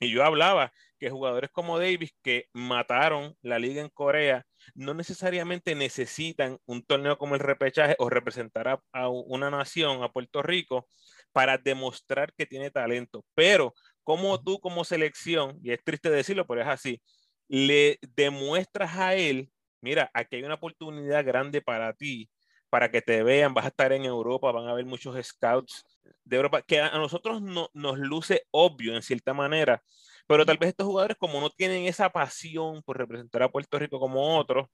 [0.00, 5.74] y yo hablaba que jugadores como Davis que mataron la liga en Corea no necesariamente
[5.74, 10.88] necesitan un torneo como el repechaje o representar a, a, una nación, a Puerto Rico,
[11.32, 13.24] para demostrar que tiene talento.
[13.34, 17.02] Pero como tú como selección, y es triste decirlo, pero es así,
[17.48, 22.28] le demuestras a él, mira, aquí hay una oportunidad grande para ti,
[22.70, 25.84] para que te vean, vas a estar en Europa, van a haber muchos scouts
[26.24, 29.82] de Europa, que a nosotros no, nos luce obvio en cierta manera,
[30.26, 34.00] pero tal vez estos jugadores, como no tienen esa pasión por representar a Puerto Rico
[34.00, 34.68] como otros,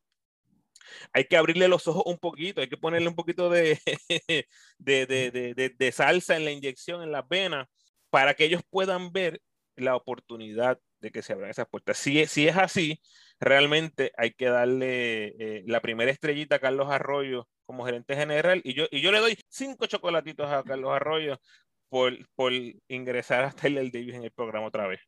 [1.12, 3.78] hay que abrirle los ojos un poquito, hay que ponerle un poquito de,
[4.78, 7.68] de, de, de, salsa en la inyección, en las venas,
[8.10, 9.40] para que ellos puedan ver
[9.76, 11.98] la oportunidad de que se abran esas puertas.
[11.98, 13.00] Si, si es así,
[13.42, 18.60] realmente hay que darle eh, la primera estrellita a Carlos Arroyo como gerente general.
[18.64, 21.38] Y yo, y yo le doy cinco chocolatitos a Carlos Arroyo
[21.88, 22.52] por, por
[22.88, 25.00] ingresar hasta el Davis en el programa otra vez.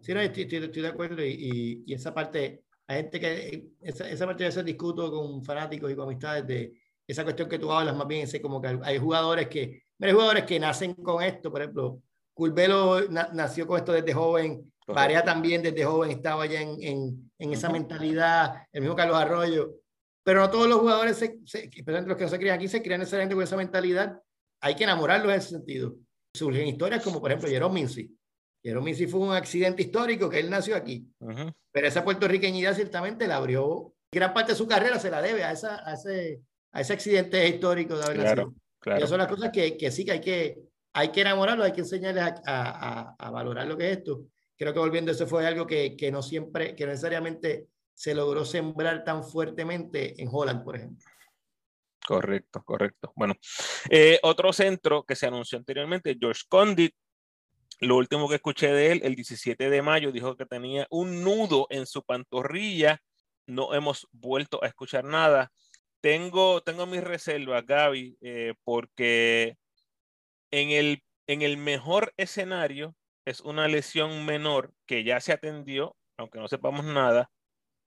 [0.00, 1.24] Sí, no, estoy, estoy, estoy de acuerdo.
[1.24, 5.90] Y, y, esa parte, hay gente que, esa, esa parte de ese discuto con fanáticos
[5.90, 6.72] y con amistades de
[7.06, 10.44] esa cuestión que tú hablas, más bien ese como que hay jugadores que, hay jugadores
[10.44, 12.02] que nacen con esto, por ejemplo,
[12.34, 17.52] Culvelo nació con esto desde joven, Varea también desde joven estaba ya en, en, en
[17.52, 19.74] esa mentalidad, el mismo Carlos Arroyo,
[20.24, 23.00] pero no todos los jugadores, se, se, los que no se crían aquí, se crían
[23.00, 24.20] necesariamente con esa mentalidad,
[24.60, 25.96] hay que enamorarlos en ese sentido.
[26.34, 28.16] Surgen historias como, por ejemplo, Jerome Mincy.
[28.62, 31.08] Jerome Mincy fue un accidente histórico que él nació aquí,
[31.72, 35.52] pero esa puertorriqueñidad ciertamente la abrió, gran parte de su carrera se la debe a,
[35.52, 36.40] esa, a, ese,
[36.72, 38.54] a ese accidente histórico de haber nacido.
[38.80, 38.98] Claro.
[38.98, 41.72] Y esas son las cosas que, que sí que hay que hay que enamorarlos, hay
[41.72, 44.24] que enseñarles a, a, a, valorar lo que es esto.
[44.56, 49.04] Creo que volviendo, eso fue algo que, que, no siempre, que necesariamente se logró sembrar
[49.04, 51.04] tan fuertemente en Holland, por ejemplo.
[52.06, 53.12] Correcto, correcto.
[53.16, 53.34] Bueno,
[53.90, 56.94] eh, otro centro que se anunció anteriormente, George Condit,
[57.80, 61.66] lo último que escuché de él, el 17 de mayo, dijo que tenía un nudo
[61.68, 63.02] en su pantorrilla.
[63.46, 65.50] No hemos vuelto a escuchar nada.
[66.00, 69.56] Tengo, tengo mis reservas, Gaby, eh, porque
[70.50, 72.94] en el, en el mejor escenario
[73.26, 77.30] es una lesión menor que ya se atendió, aunque no sepamos nada,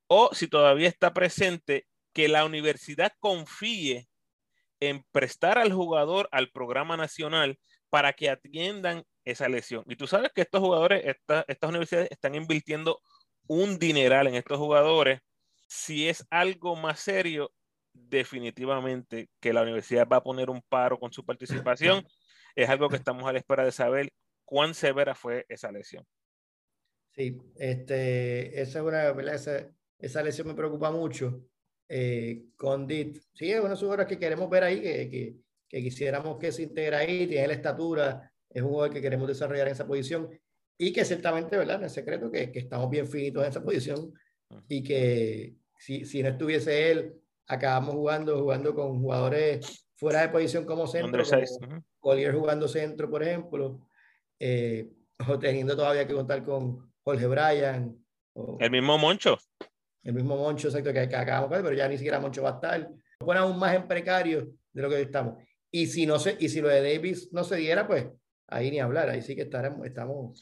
[0.07, 4.07] o si todavía está presente, que la universidad confíe
[4.79, 9.83] en prestar al jugador al programa nacional para que atiendan esa lesión.
[9.87, 13.01] Y tú sabes que estos jugadores, estas universidades están invirtiendo
[13.47, 15.21] un dineral en estos jugadores.
[15.67, 17.51] Si es algo más serio,
[17.93, 22.05] definitivamente que la universidad va a poner un paro con su participación
[22.55, 24.11] es algo que estamos a la espera de saber
[24.49, 26.03] cuán severa fue esa lesión.
[27.11, 31.43] Sí, este, esa, es una, esa, esa lesión me preocupa mucho.
[31.87, 35.35] Eh, Condit, sí, es una de que queremos ver ahí, que, que,
[35.67, 39.67] que, quisiéramos que se integre ahí, tiene la estatura, es un jugador que queremos desarrollar
[39.67, 40.27] en esa posición
[40.79, 41.79] y que ciertamente, ¿verdad?
[41.79, 44.11] No es secreto que, que estamos bien finitos en esa posición
[44.67, 50.65] y que si, si no estuviese él, acabamos jugando, jugando con jugadores fuera de posición
[50.65, 53.88] como centro, como Collier jugando centro, por ejemplo,
[54.39, 54.89] eh,
[55.27, 57.95] o teniendo todavía que contar con Jorge Bryan.
[58.59, 59.37] el mismo Moncho.
[60.03, 62.79] El mismo Moncho, exacto, que, acabamos de pero ya ni siquiera Moncho va a estar.
[62.89, 65.35] Nos pone aún más en precario de lo que estamos.
[65.71, 68.07] Y si, no se, y si lo de Davis no se diera, pues
[68.47, 70.41] ahí ni hablar, ahí sí que estaremos, estamos...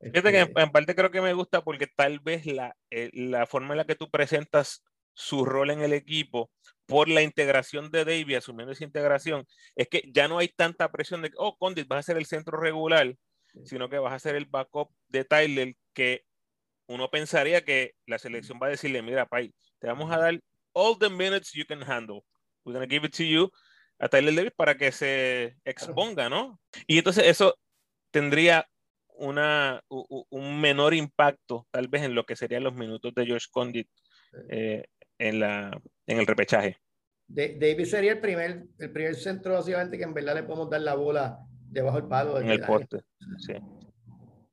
[0.00, 3.46] Fíjate que este en, parte creo que me gusta porque tal vez la, eh, la
[3.46, 6.52] forma en la que tú presentas su rol en el equipo
[6.86, 11.20] por la integración de David, asumiendo esa integración, es que ya no hay tanta presión
[11.20, 13.14] de que, oh, Condit, vas a ser el centro regular,
[13.64, 16.24] sino que vas a ser el backup de Tyler, que
[16.86, 20.40] uno pensaría que la selección va a decirle, mira, Pai, te vamos a dar
[20.72, 22.24] all the minutes you can handle.
[22.64, 23.50] We're going to give it to you
[23.98, 26.60] a Tyler Davis para que se exponga, ¿no?
[26.86, 27.58] Y entonces eso
[28.10, 28.66] tendría
[29.08, 33.88] una, un menor impacto, tal vez, en lo que serían los minutos de George Condit
[34.48, 34.84] eh,
[35.18, 36.78] en, la, en el repechaje.
[37.26, 40.94] David sería el primer, el primer centro, básicamente, que en verdad le podemos dar la
[40.94, 41.38] bola
[41.70, 42.40] debajo del palo.
[42.40, 43.02] En el poste,
[43.38, 43.54] sí.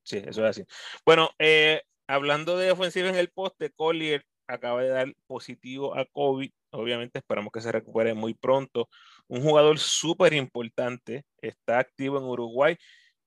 [0.04, 0.66] Sí, eso es así.
[1.06, 6.52] Bueno, eh, hablando de ofensiva en el poste, Collier acaba de dar positivo a COVID.
[6.72, 8.88] Obviamente esperamos que se recupere muy pronto.
[9.28, 12.78] Un jugador súper importante, está activo en Uruguay.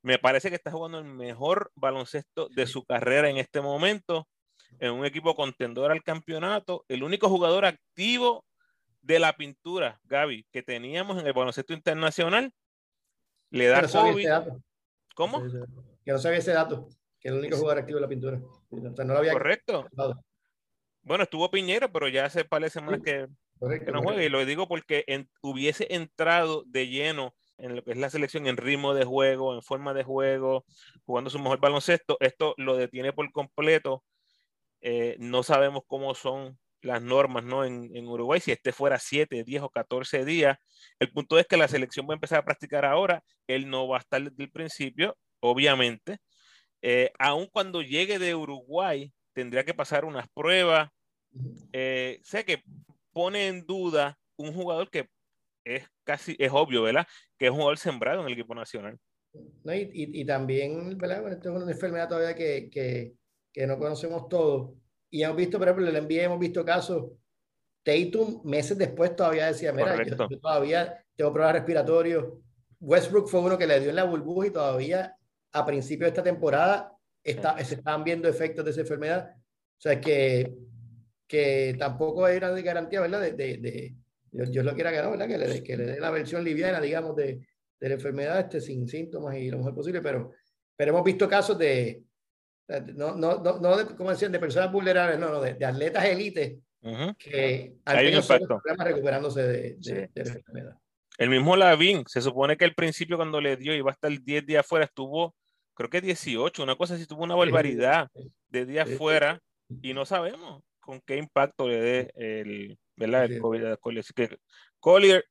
[0.02, 4.28] Me parece que está jugando el mejor baloncesto de su carrera en este momento
[4.80, 8.44] en un equipo contendor al campeonato, el único jugador activo
[9.00, 12.52] de la pintura, Gaby, que teníamos en el baloncesto internacional,
[13.50, 14.28] le da COVID.
[15.14, 15.42] ¿Cómo?
[16.04, 16.88] Que no sabía ese dato,
[17.20, 18.40] que el único jugador activo de la pintura.
[18.68, 19.86] Correcto.
[21.02, 23.26] Bueno, estuvo Piñero, pero ya hace par de semanas que,
[23.60, 24.22] no juega.
[24.22, 25.04] Y lo digo porque
[25.42, 29.62] hubiese entrado de lleno en lo que es la selección en ritmo de juego, en
[29.62, 30.64] forma de juego,
[31.04, 32.16] jugando su mejor baloncesto.
[32.20, 34.04] Esto lo detiene por completo
[34.80, 36.58] eh, no sabemos cómo son
[36.88, 37.64] las normas ¿no?
[37.64, 40.58] En, en, Uruguay, si este fuera 7, 10 o 14 días.
[40.98, 43.98] El punto es que la selección va a empezar a practicar ahora, él no va
[43.98, 46.18] a estar desde el principio, obviamente.
[46.82, 50.90] Eh, aun cuando llegue de Uruguay, tendría que pasar unas pruebas.
[51.72, 52.62] Eh, sé que
[53.12, 55.08] pone en duda un jugador que
[55.64, 57.06] es casi, es obvio, ¿verdad?
[57.36, 58.98] Que es un jugador sembrado en el equipo nacional.
[59.62, 61.20] No, y, y, también, ¿verdad?
[61.20, 63.14] Bueno, esto es una enfermedad todavía que, que
[63.58, 64.70] que no conocemos todos.
[65.10, 67.12] Y hemos visto, por ejemplo, en el NBA hemos visto casos,
[67.82, 72.26] Tatum meses después todavía decía, mira, yo, todavía tengo problemas respiratorios.
[72.80, 75.16] Westbrook fue uno que le dio en la burbuja y todavía
[75.52, 76.92] a principio de esta temporada
[77.24, 79.34] está, se estaban viendo efectos de esa enfermedad.
[79.34, 80.54] O sea, que,
[81.26, 83.20] que tampoco hay una garantía, ¿verdad?
[83.22, 83.94] De, de, de
[84.30, 85.28] Dios, lo quiera que no, ¿verdad?
[85.28, 87.40] Que le, que le dé la versión liviana, digamos, de,
[87.80, 90.32] de la enfermedad este, sin síntomas y lo mejor posible, pero,
[90.76, 92.02] pero hemos visto casos de,
[92.94, 96.58] no, no, no, no de, como decían, de personas vulnerables, no, no, de, atletas élites
[97.18, 100.78] que ha tenido problemas recuperándose de, de, la enfermedad.
[101.16, 104.46] El mismo Lavín, se supone que al principio cuando le dio iba a estar 10
[104.46, 105.34] días fuera, estuvo,
[105.74, 108.08] creo que 18, una cosa así, tuvo una barbaridad
[108.48, 109.40] de días fuera
[109.82, 113.24] y no sabemos con qué impacto le dé el, ¿verdad?
[113.24, 113.98] el COVID.
[113.98, 114.38] Así que
[114.78, 115.24] Collier,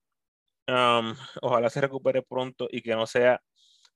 [0.68, 3.42] um, ojalá se recupere pronto y que no sea,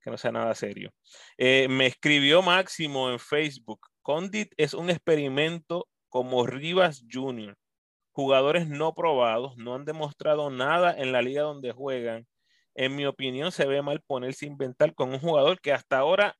[0.01, 0.91] que no sea nada serio.
[1.37, 7.55] Eh, me escribió Máximo en Facebook, Condit es un experimento como Rivas Jr
[8.11, 12.27] jugadores no probados, no han demostrado nada en la liga donde juegan.
[12.75, 16.37] En mi opinión, se ve mal ponerse a inventar con un jugador que hasta ahora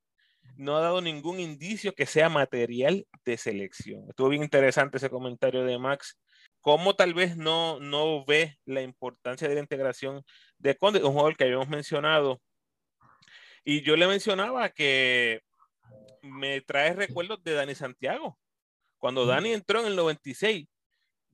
[0.56, 4.06] no ha dado ningún indicio que sea material de selección.
[4.08, 6.18] Estuvo bien interesante ese comentario de Max.
[6.60, 10.22] ¿Cómo tal vez no, no ve la importancia de la integración
[10.58, 12.40] de Conde, un jugador que habíamos mencionado?
[13.64, 15.42] Y yo le mencionaba que
[16.22, 18.38] me trae recuerdos de Dani Santiago.
[18.98, 20.66] Cuando Dani entró en el 96,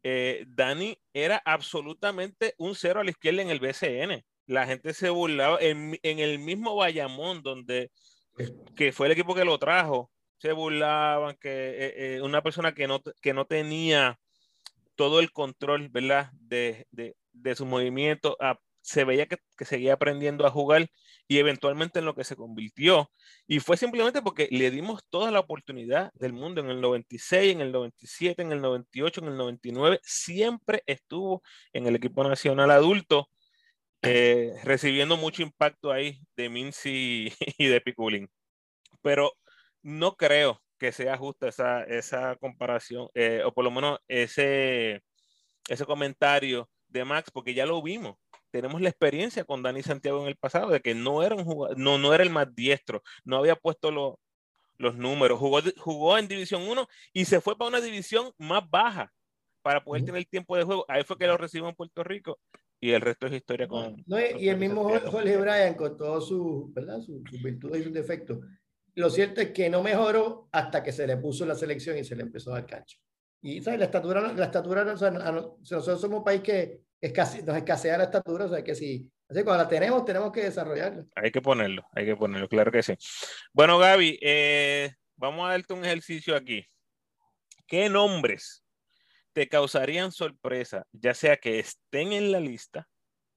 [0.02, 4.24] eh, Dani era absolutamente un cero a la izquierda en el BCN.
[4.46, 7.90] La gente se burlaba en, el mismo Bayamón, donde
[8.76, 12.86] que fue el equipo que lo trajo, se burlaban que eh, eh, una persona que
[12.86, 14.18] no, que no tenía
[14.94, 16.30] todo el control, ¿verdad?
[16.34, 20.88] De, de, de su movimiento, a, se veía que, seguía aprendiendo a jugar
[21.28, 23.10] y eventualmente en lo que se convirtió.
[23.46, 27.60] Y fue simplemente porque le dimos toda la oportunidad del mundo en el 96, en
[27.60, 30.00] el 97, en el 98, en el 99.
[30.02, 31.42] Siempre estuvo
[31.74, 33.28] en el equipo nacional adulto,
[34.02, 38.30] eh, recibiendo mucho impacto ahí de Mincy y de Piculín.
[39.02, 39.34] Pero
[39.82, 45.02] no creo que sea justa esa, esa comparación, eh, o por lo menos ese,
[45.68, 48.16] ese comentario de Max, porque ya lo vimos
[48.50, 51.78] tenemos la experiencia con Dani Santiago en el pasado de que no era un jugador,
[51.78, 53.90] no, no era el más diestro, no había puesto
[54.78, 59.12] los números, jugó, jugó en División 1 y se fue para una división más baja
[59.62, 60.84] para poder tener el tiempo de juego.
[60.88, 62.38] Ahí fue que lo recibió en Puerto Rico
[62.80, 64.04] y el resto es historia con...
[64.38, 66.72] y, el mismo Jorge Bryan con todas sus
[67.04, 68.38] su, virtudes y sus defectos.
[68.94, 72.16] Lo cierto es que no mejoró hasta que se le puso la selección y se
[72.16, 72.98] le empezó a dar cancho.
[73.40, 73.78] Y ¿sabes?
[73.78, 78.62] la estatura, la estatura nosotros somos un país que nos escasea la estatura, o sea
[78.62, 81.04] que si, así cuando la tenemos, tenemos que desarrollarla.
[81.14, 82.94] Hay que ponerlo, hay que ponerlo, claro que sí.
[83.52, 86.66] Bueno, Gaby, eh, vamos a darte un ejercicio aquí.
[87.66, 88.64] ¿Qué nombres
[89.32, 92.88] te causarían sorpresa, ya sea que estén en la lista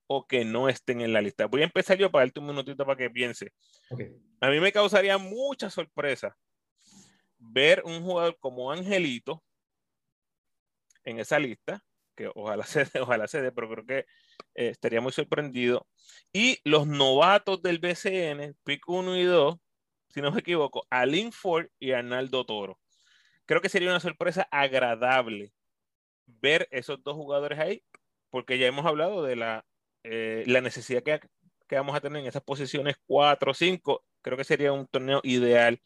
[0.08, 1.46] o que no estén en la lista?
[1.46, 3.52] Voy a empezar yo para darte un minutito para que piense.
[4.40, 6.36] A mí me causaría mucha sorpresa
[7.38, 9.44] ver un jugador como Angelito
[11.04, 11.84] en esa lista
[12.36, 14.00] ojalá se, ojalá se dé, pero creo que
[14.56, 15.88] eh, estaría muy sorprendido.
[16.34, 19.56] Y los novatos del BCN, pick 1 y 2,
[20.10, 22.80] si no me equivoco, Alin Ford y Arnaldo Toro.
[23.46, 25.54] Creo que sería una sorpresa agradable
[26.26, 27.84] ver esos dos jugadores ahí,
[28.30, 29.66] porque ya hemos hablado de la,
[30.04, 31.20] eh, la necesidad que,
[31.68, 34.04] que vamos a tener en esas posiciones 4 o 5.
[34.22, 35.82] Creo que sería un torneo ideal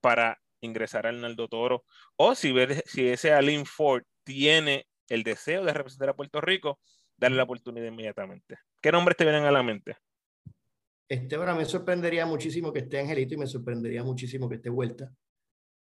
[0.00, 1.84] para ingresar a Arnaldo Toro.
[2.16, 6.80] O si, ver, si ese Alin Ford tiene el deseo de representar a Puerto Rico,
[7.16, 8.58] darle la oportunidad inmediatamente.
[8.80, 9.96] ¿Qué nombres te vienen a la mente?
[11.06, 15.12] Este, bueno, me sorprendería muchísimo que esté Angelito y me sorprendería muchísimo que esté Vuelta.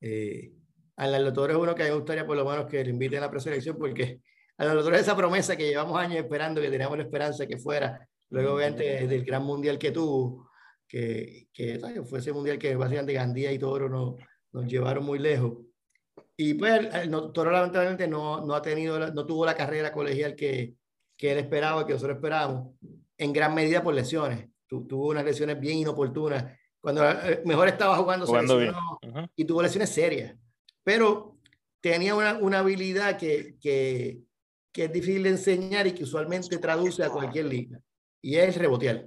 [0.01, 0.53] Eh,
[0.97, 3.31] al doctor es uno que me gustaría por lo menos que le inviten a la
[3.31, 4.21] preselección porque
[4.59, 8.55] al doctor esa promesa que llevamos años esperando, que teníamos la esperanza que fuera, luego
[8.55, 10.51] obviamente del gran mundial que tuvo,
[10.89, 14.17] que, que fue ese mundial que básicamente Gandía y Toro nos,
[14.53, 15.59] nos llevaron muy lejos.
[16.37, 20.75] Y pues el, Toro lamentablemente no, no, ha tenido, no tuvo la carrera colegial que,
[21.17, 22.75] que él esperaba, que nosotros esperábamos,
[23.17, 24.49] en gran medida por lesiones.
[24.67, 26.59] tuvo unas lesiones bien inoportunas.
[26.81, 28.27] Cuando eh, mejor estaba jugando,
[29.37, 30.35] y tuvo lesiones serias.
[30.83, 31.39] Pero
[31.81, 34.21] tenía una, una habilidad que, que,
[34.73, 37.81] que, es difícil de enseñar y que usualmente traduce a cualquier liga.
[38.21, 39.07] Y es rebotear.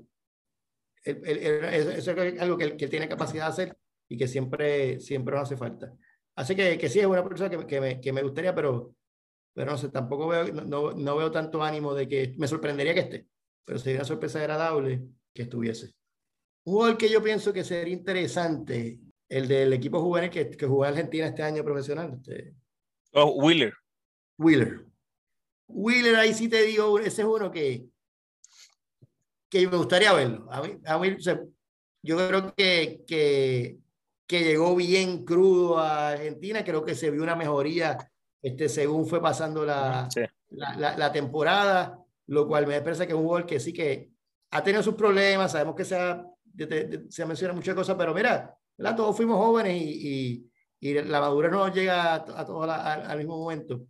[1.03, 5.43] Eso es algo que él, que tiene capacidad de hacer y que siempre, siempre nos
[5.43, 5.93] hace falta.
[6.35, 8.93] Así que, que sí, es una persona que, que, me, que me gustaría, pero,
[9.53, 12.99] pero no sé, tampoco veo, no, no, veo tanto ánimo de que me sorprendería que
[13.01, 13.27] esté,
[13.63, 15.01] pero sería una sorpresa agradable
[15.33, 15.95] que estuviese.
[16.65, 20.86] Un jugador que yo pienso que sería interesante, el del equipo juvenil que, que jugó
[20.86, 22.13] en Argentina este año profesional.
[22.15, 22.53] Este,
[23.13, 23.73] oh, Wheeler.
[24.38, 24.86] Wheeler.
[25.67, 27.88] Wheeler, ahí sí te digo, ese es uno que,
[29.49, 30.51] que me gustaría verlo.
[30.51, 31.15] A mí, a mí
[32.03, 33.79] yo creo que, que
[34.28, 36.63] que llegó bien crudo a Argentina.
[36.63, 37.97] Creo que se vio una mejoría
[38.41, 40.07] este, según fue pasando la,
[40.49, 44.11] la, la, temporada, lo cual me parece que es un gol que sí que
[44.51, 45.51] ha tenido sus problemas.
[45.51, 46.26] Sabemos que se, ha,
[47.09, 48.55] se menciona muchas cosas, pero mira,
[48.95, 50.49] todos fuimos jóvenes y,
[50.80, 53.88] y, y la madurez no llega a, a todos al mismo momento.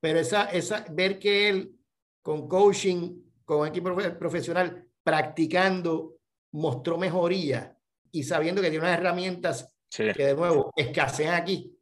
[0.00, 1.74] pero esa, esa, ver que él
[2.22, 6.16] con coaching, con equipo profesional, practicando,
[6.52, 7.76] mostró mejoría
[8.10, 11.76] y sabiendo que tiene unas herramientas que de nuevo escasean aquí,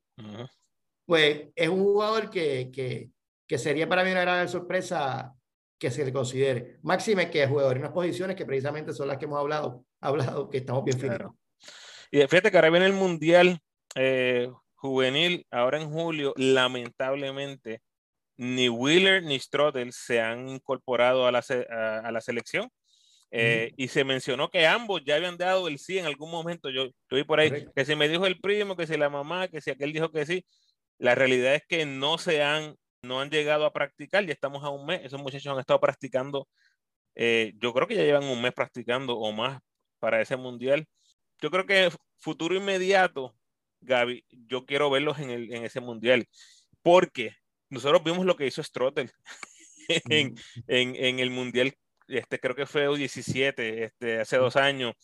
[1.05, 3.11] pues es un jugador que, que,
[3.47, 5.35] que, sería para mí una gran sorpresa
[5.79, 6.79] que se le considere.
[6.83, 10.49] Máxime que es jugador en unas posiciones que precisamente son las que hemos hablado, hablado
[10.49, 11.37] que estamos bien claro.
[12.11, 13.61] Y fíjate que ahora viene el Mundial
[13.95, 17.83] eh, Juvenil, ahora en julio, lamentablemente,
[18.37, 21.45] ni Wheeler ni Strotter se han incorporado a la,
[22.05, 22.71] a, la selección.
[23.39, 26.71] Eh, y se mencionó que ambos ya habían dado el sí en algún momento.
[26.71, 29.61] Yo estoy por ahí, que si me dijo el primo, que si la mamá, que
[29.61, 30.47] si aquel dijo que sí.
[30.99, 34.71] La realidad es que no se han, no han llegado a practicar, ya estamos a
[34.71, 36.49] un mes, esos muchachos han estado practicando,
[37.15, 39.61] eh, yo creo que ya llevan un mes practicando o más
[39.99, 40.87] para ese mundial.
[41.43, 43.37] Yo creo que futuro inmediato,
[43.83, 46.27] Gaby, yo quiero verlos en, el, en ese mundial,
[46.81, 47.37] porque
[47.69, 49.11] nosotros vimos lo que hizo Strotter
[50.09, 50.35] en,
[50.69, 51.75] en, en, el mundial,
[52.09, 54.95] este, creo que fue U17, este, hace dos años.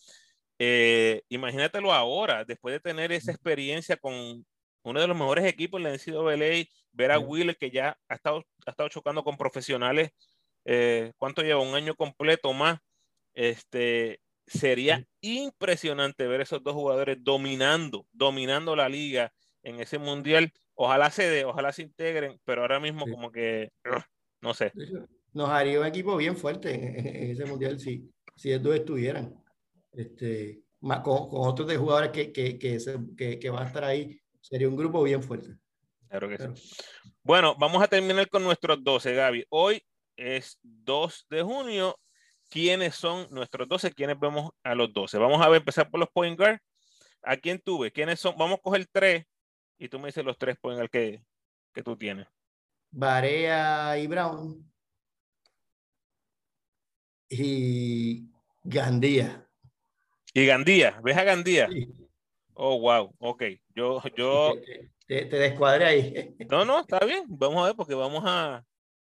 [0.58, 4.44] Eh, imagínatelo ahora, después de tener esa experiencia con
[4.84, 8.44] uno de los mejores equipos en la NCAA, ver a Wheeler que ya ha estado,
[8.66, 10.10] ha estado chocando con profesionales,
[10.64, 11.60] eh, ¿cuánto lleva?
[11.60, 12.78] Un año completo más.
[13.34, 19.32] Este, sería impresionante ver esos dos jugadores dominando, dominando la liga
[19.62, 20.52] en ese mundial.
[20.74, 23.70] Ojalá se dé, ojalá se integren, pero ahora mismo como que,
[24.40, 24.72] no sé.
[25.32, 29.34] Nos haría un equipo bien fuerte en, ese mundial si, si ellos estuvieran.
[29.92, 34.68] Este, con, con otros de jugadores que, que, que, que van a estar ahí Sería
[34.68, 35.56] un grupo bien fuerte.
[36.08, 36.80] Claro que sí.
[37.22, 39.46] Bueno, vamos a terminar con nuestros 12, Gaby.
[39.48, 39.82] Hoy
[40.16, 41.96] es 2 de junio.
[42.50, 43.92] ¿Quiénes son nuestros 12?
[43.92, 45.16] ¿Quiénes vemos a los 12?
[45.18, 46.58] Vamos a ver, empezar por los point guard.
[47.22, 47.92] ¿A quién tuve?
[47.92, 48.36] ¿Quiénes son?
[48.36, 49.24] Vamos a coger tres
[49.78, 51.22] y tú me dices los tres point guard que,
[51.72, 52.26] que tú tienes.
[52.90, 54.71] Barea y Brown.
[57.34, 58.28] Y
[58.62, 59.48] Gandía.
[60.34, 61.00] ¿Y Gandía?
[61.02, 61.66] ¿Ves a Gandía?
[62.52, 63.44] Oh, wow, ok.
[63.74, 64.52] Yo, yo.
[65.06, 66.36] Te, te, descuadré ahí.
[66.50, 67.24] No, no, está bien.
[67.28, 68.62] Vamos a ver, porque vamos a,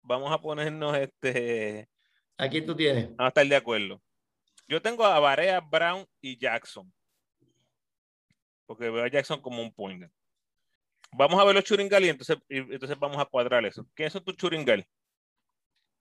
[0.02, 1.88] vamos a ponernos este.
[2.38, 3.08] Aquí tú tienes.
[3.08, 4.00] Vamos a estar de acuerdo.
[4.68, 6.92] Yo tengo a Barea, Brown y Jackson.
[8.66, 10.08] Porque veo a Jackson como un point.
[11.10, 13.84] Vamos a ver los churingal y entonces, entonces vamos a cuadrar eso.
[13.96, 14.86] ¿Qué es tu churingal?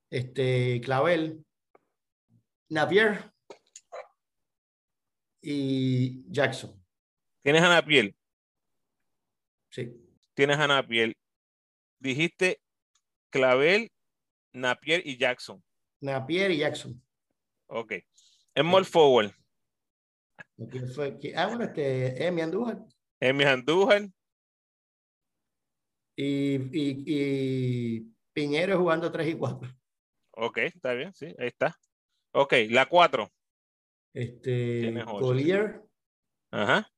[0.08, 1.44] Este, Clavel,
[2.72, 3.30] Napier
[5.42, 6.82] y Jackson.
[7.42, 8.16] ¿Tienes Ana Piel?
[9.68, 9.92] Sí.
[10.32, 11.14] Tienes a Napier.
[11.98, 12.62] Dijiste
[13.28, 13.92] Clavel,
[14.54, 15.62] Napier y Jackson.
[16.00, 16.98] Napier y Jackson.
[17.66, 17.92] Ok.
[18.54, 19.32] En Mall Forward.
[21.36, 22.78] Ah, bueno, este, Emi Andújar.
[23.20, 24.08] Emi Andújar.
[26.16, 29.68] Y, y, y, Piñero jugando 3 y 4.
[30.30, 31.78] Ok, está bien, sí, ahí está.
[32.32, 33.30] Ok, la 4.
[34.14, 35.82] Este, Collier.
[36.50, 36.90] Ajá.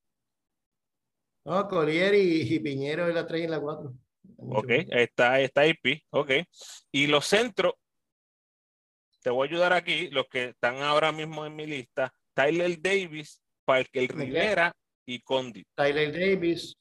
[1.44, 3.94] No, Collier y, Piñero en la 3 y la 4.
[4.38, 6.02] Ok, está, está IP.
[6.10, 6.30] Ok.
[6.92, 7.74] Y los centros,
[9.22, 13.42] te voy a ayudar aquí, los que están ahora mismo en mi lista, Tyler Davis,
[13.64, 14.74] Parker Rivera
[15.06, 15.66] y Condit.
[15.74, 16.76] Tyler Davis.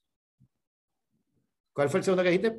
[1.74, 2.56] ¿Cuál fue el segundo que dijiste?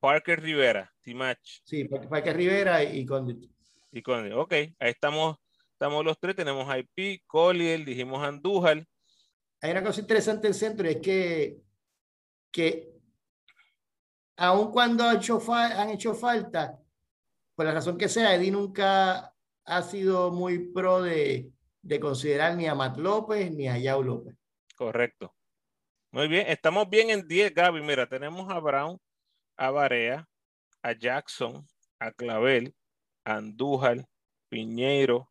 [0.00, 1.60] Parker Rivera, T-Match.
[1.64, 3.53] Sí, Parker Rivera y Condit.
[3.94, 4.52] Y ok.
[4.52, 5.36] Ahí estamos,
[5.72, 8.86] estamos los tres, tenemos IP, Collier, dijimos Andújar,
[9.64, 11.56] hay una cosa interesante el centro es que,
[12.50, 12.92] que
[14.36, 16.78] aun cuando han hecho, han hecho falta,
[17.54, 19.34] por la razón que sea, Eddie nunca
[19.64, 24.36] ha sido muy pro de, de considerar ni a Matt López ni a Yao López.
[24.76, 25.34] Correcto.
[26.10, 27.80] Muy bien, estamos bien en 10, Gaby.
[27.80, 28.98] Mira, tenemos a Brown,
[29.56, 30.28] a Barea,
[30.82, 31.66] a Jackson,
[31.98, 32.83] a Clavel, a
[33.24, 34.06] Andújar,
[34.48, 35.30] Piñeiro,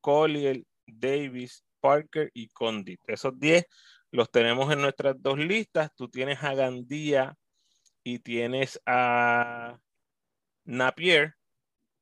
[0.00, 3.00] Collier, Davis, Parker y Condit.
[3.06, 3.66] Esos 10
[4.10, 5.94] los tenemos en nuestras dos listas.
[5.94, 7.36] Tú tienes a Gandía
[8.02, 9.78] y tienes a
[10.64, 11.34] Napier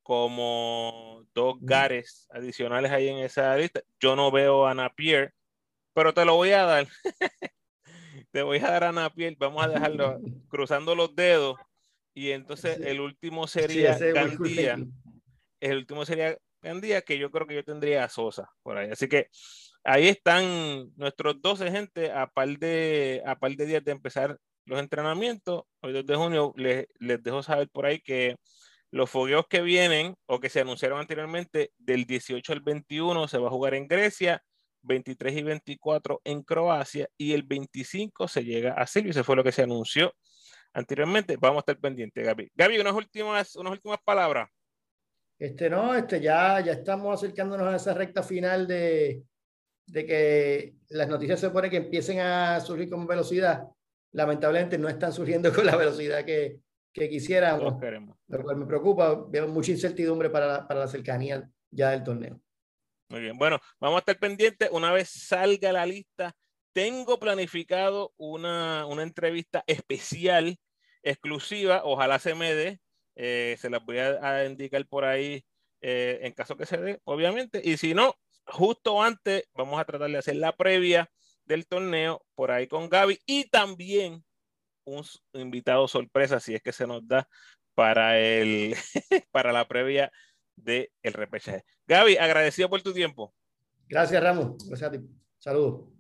[0.03, 3.83] como dos gares adicionales ahí en esa lista.
[4.01, 5.35] Yo no veo a Napier,
[5.93, 6.89] pero te lo voy a dar.
[8.31, 9.37] te voy a dar a Napier.
[9.39, 10.19] Vamos a dejarlo
[10.49, 11.57] cruzando los dedos.
[12.15, 14.79] Y entonces el último sería Gandía.
[15.61, 18.91] El último sería Gandía, que yo creo que yo tendría a Sosa por ahí.
[18.91, 19.29] Así que
[19.85, 24.81] ahí están nuestros 12 gente a par de, a par de días de empezar los
[24.81, 25.63] entrenamientos.
[25.81, 28.37] Hoy 2 de junio les, les dejo saber por ahí que
[28.91, 33.49] los fogueos que vienen o que se anunciaron anteriormente del 18 al 21 se va
[33.49, 34.43] a jugar en Grecia,
[34.83, 39.11] 23 y 24 en Croacia y el 25 se llega a Silvio.
[39.11, 40.13] Ese fue lo que se anunció
[40.73, 42.51] anteriormente, vamos a estar pendientes, Gaby.
[42.55, 44.49] Gaby, unas últimas, unas últimas palabras.
[45.39, 49.23] Este, no, este, ya, ya estamos acercándonos a esa recta final de,
[49.87, 53.65] de que las noticias se supone que empiecen a surgir con velocidad.
[54.13, 56.61] Lamentablemente no están surgiendo con la velocidad que,
[56.93, 57.81] que quisiéramos,
[58.29, 59.27] lo cual me preocupa.
[59.29, 62.41] Veo mucha incertidumbre para la, para la cercanía ya del torneo.
[63.11, 66.35] Muy bien, bueno, vamos a estar pendientes una vez salga la lista.
[66.73, 70.59] Tengo planificado una, una entrevista especial,
[71.03, 72.81] exclusiva, ojalá se me dé,
[73.21, 75.45] eh, se las voy a, indicar por ahí
[75.81, 78.15] eh, en caso que se dé, obviamente, y si no,
[78.47, 81.11] justo antes vamos a tratar de hacer la previa
[81.45, 84.25] del torneo por ahí con Gaby y también
[84.85, 87.29] un invitado sorpresa si es que se nos da
[87.75, 88.75] para el
[89.33, 90.13] para la previa
[90.55, 91.65] del el repechaje.
[91.89, 93.35] Gaby, agradecido por tu tiempo.
[93.89, 94.65] Gracias, Ramos.
[94.69, 95.01] Gracias a ti.
[95.39, 95.98] Saludos.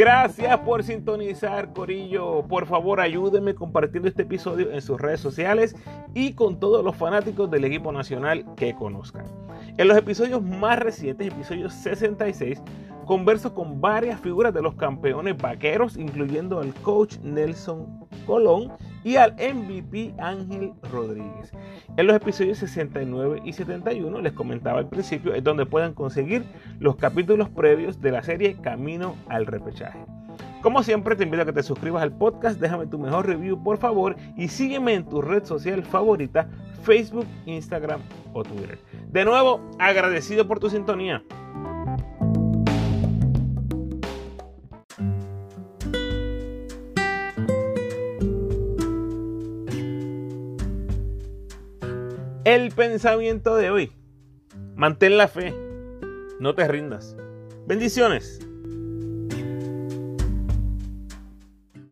[0.00, 2.42] Gracias por sintonizar, Corillo.
[2.48, 5.76] Por favor, ayúdenme compartiendo este episodio en sus redes sociales
[6.14, 9.26] y con todos los fanáticos del equipo nacional que conozcan.
[9.76, 12.60] En los episodios más recientes, episodio 66,
[13.06, 18.72] converso con varias figuras de los campeones vaqueros, incluyendo al coach Nelson Colón
[19.04, 21.52] y al MVP Ángel Rodríguez.
[21.96, 26.44] En los episodios 69 y 71, les comentaba al principio, es donde pueden conseguir
[26.78, 30.04] los capítulos previos de la serie Camino al Repechaje.
[30.62, 33.78] Como siempre, te invito a que te suscribas al podcast, déjame tu mejor review por
[33.78, 36.48] favor y sígueme en tu red social favorita,
[36.82, 38.00] Facebook, Instagram
[38.34, 38.78] o Twitter.
[39.12, 41.24] De nuevo, agradecido por tu sintonía.
[52.44, 53.92] El pensamiento de hoy.
[54.76, 55.52] Mantén la fe.
[56.38, 57.16] No te rindas.
[57.66, 58.38] Bendiciones.